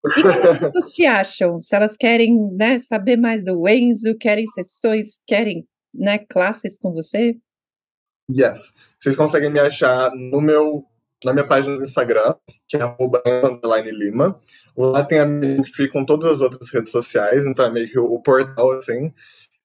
E 0.06 0.22
como 0.22 0.28
as 0.28 0.58
pessoas 0.58 0.88
te 0.90 1.06
acham? 1.06 1.60
Se 1.60 1.74
elas 1.74 1.96
querem 1.96 2.36
né, 2.52 2.78
saber 2.78 3.16
mais 3.16 3.44
do 3.44 3.68
Enzo, 3.68 4.16
querem 4.16 4.46
sessões, 4.46 5.20
querem 5.26 5.66
né, 5.92 6.18
classes 6.18 6.78
com 6.78 6.92
você? 6.92 7.36
Yes. 8.30 8.72
Vocês 8.98 9.16
conseguem 9.16 9.50
me 9.50 9.58
achar 9.58 10.10
no 10.14 10.40
meu 10.40 10.84
na 11.24 11.32
minha 11.32 11.46
página 11.46 11.76
do 11.76 11.82
Instagram, 11.82 12.34
que 12.68 12.76
é 12.76 13.90
Lima. 13.90 14.40
Lá 14.76 15.04
tem 15.04 15.18
a 15.18 15.26
minha 15.26 15.56
Linktree 15.56 15.88
com 15.88 16.04
todas 16.04 16.32
as 16.32 16.40
outras 16.40 16.70
redes 16.70 16.92
sociais, 16.92 17.46
então 17.46 17.66
é 17.66 17.70
meio 17.70 17.88
que 17.88 17.98
o, 17.98 18.20
portal, 18.20 18.72
assim. 18.72 19.12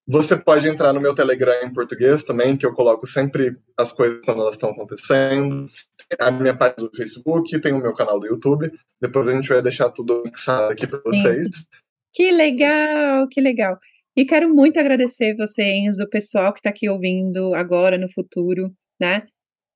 Você 0.05 0.35
pode 0.35 0.67
entrar 0.67 0.91
no 0.91 0.99
meu 0.99 1.15
Telegram 1.15 1.63
em 1.63 1.71
português 1.71 2.23
também, 2.23 2.57
que 2.57 2.65
eu 2.65 2.73
coloco 2.73 3.07
sempre 3.07 3.55
as 3.77 3.91
coisas 3.91 4.19
quando 4.25 4.41
elas 4.41 4.55
estão 4.55 4.71
acontecendo. 4.71 5.67
A 6.19 6.29
minha 6.29 6.55
página 6.55 6.89
do 6.89 6.95
Facebook, 6.95 7.59
tem 7.61 7.71
o 7.73 7.81
meu 7.81 7.93
canal 7.93 8.19
do 8.19 8.27
YouTube. 8.27 8.69
Depois 8.99 9.27
a 9.27 9.31
gente 9.31 9.47
vai 9.47 9.61
deixar 9.61 9.89
tudo 9.91 10.23
fixado 10.23 10.73
aqui 10.73 10.87
para 10.87 10.99
vocês. 10.99 11.47
Que 12.13 12.31
legal, 12.31 13.27
que 13.29 13.39
legal. 13.39 13.77
E 14.15 14.25
quero 14.25 14.53
muito 14.53 14.79
agradecer 14.79 15.35
você, 15.35 15.63
Enzo, 15.63 16.03
o 16.03 16.09
pessoal 16.09 16.53
que 16.53 16.59
está 16.59 16.69
aqui 16.69 16.87
ouvindo 16.87 17.55
agora, 17.55 17.97
no 17.97 18.11
futuro, 18.11 18.71
né? 18.99 19.25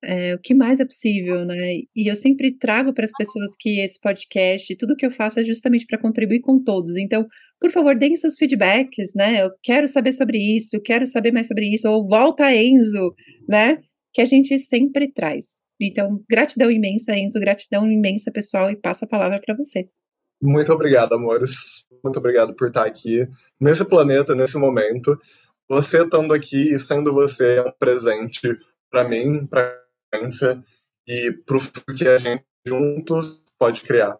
É, 0.02 0.34
o 0.34 0.38
que 0.38 0.54
mais 0.54 0.80
é 0.80 0.84
possível, 0.84 1.44
né? 1.44 1.74
E 1.94 2.08
eu 2.10 2.14
sempre 2.14 2.56
trago 2.56 2.94
para 2.94 3.04
as 3.04 3.12
pessoas 3.12 3.56
que 3.58 3.80
esse 3.80 4.00
podcast, 4.00 4.76
tudo 4.76 4.96
que 4.96 5.04
eu 5.04 5.10
faço 5.10 5.40
é 5.40 5.44
justamente 5.44 5.86
para 5.86 6.00
contribuir 6.00 6.40
com 6.40 6.62
todos. 6.62 6.96
Então, 6.96 7.26
por 7.60 7.70
favor, 7.70 7.96
deem 7.96 8.16
seus 8.16 8.36
feedbacks, 8.36 9.14
né? 9.14 9.42
Eu 9.42 9.50
quero 9.62 9.88
saber 9.88 10.12
sobre 10.12 10.38
isso, 10.38 10.80
quero 10.80 11.06
saber 11.06 11.32
mais 11.32 11.48
sobre 11.48 11.66
isso, 11.66 11.88
ou 11.90 12.06
volta 12.06 12.54
Enzo, 12.54 13.14
né? 13.48 13.78
Que 14.12 14.22
a 14.22 14.26
gente 14.26 14.58
sempre 14.58 15.10
traz. 15.12 15.58
Então, 15.80 16.22
gratidão 16.28 16.70
imensa, 16.70 17.16
Enzo, 17.16 17.40
gratidão 17.40 17.90
imensa, 17.90 18.30
pessoal, 18.30 18.70
e 18.70 18.76
passo 18.76 19.04
a 19.04 19.08
palavra 19.08 19.40
para 19.44 19.56
você. 19.56 19.88
Muito 20.40 20.72
obrigado, 20.72 21.14
amores. 21.14 21.84
Muito 22.02 22.18
obrigado 22.18 22.54
por 22.54 22.68
estar 22.68 22.84
aqui 22.84 23.26
nesse 23.60 23.84
planeta, 23.84 24.34
nesse 24.34 24.56
momento. 24.56 25.18
Você 25.68 25.98
estando 25.98 26.32
aqui 26.32 26.72
e 26.72 26.78
sendo 26.78 27.12
você 27.12 27.56
é 27.56 27.62
um 27.62 27.72
presente 27.72 28.56
para 28.90 29.06
mim, 29.06 29.46
para 29.46 29.87
e 31.06 31.32
pro 31.46 31.60
que 31.94 32.06
a 32.06 32.18
gente 32.18 32.44
juntos 32.66 33.42
pode 33.58 33.80
criar. 33.82 34.16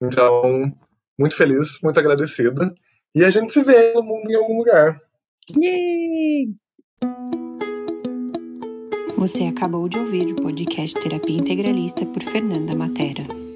Então, 0.00 0.72
muito 1.18 1.36
feliz, 1.36 1.80
muito 1.82 1.98
agradecido. 1.98 2.74
E 3.14 3.24
a 3.24 3.30
gente 3.30 3.52
se 3.52 3.62
vê 3.62 3.92
no 3.94 4.02
mundo 4.02 4.30
em 4.30 4.34
algum 4.34 4.58
lugar. 4.58 5.00
Yay! 5.56 6.54
Você 9.16 9.44
acabou 9.44 9.88
de 9.88 9.98
ouvir 9.98 10.32
o 10.32 10.36
podcast 10.36 11.00
Terapia 11.00 11.38
Integralista 11.38 12.06
por 12.06 12.22
Fernanda 12.22 12.74
Matera. 12.74 13.47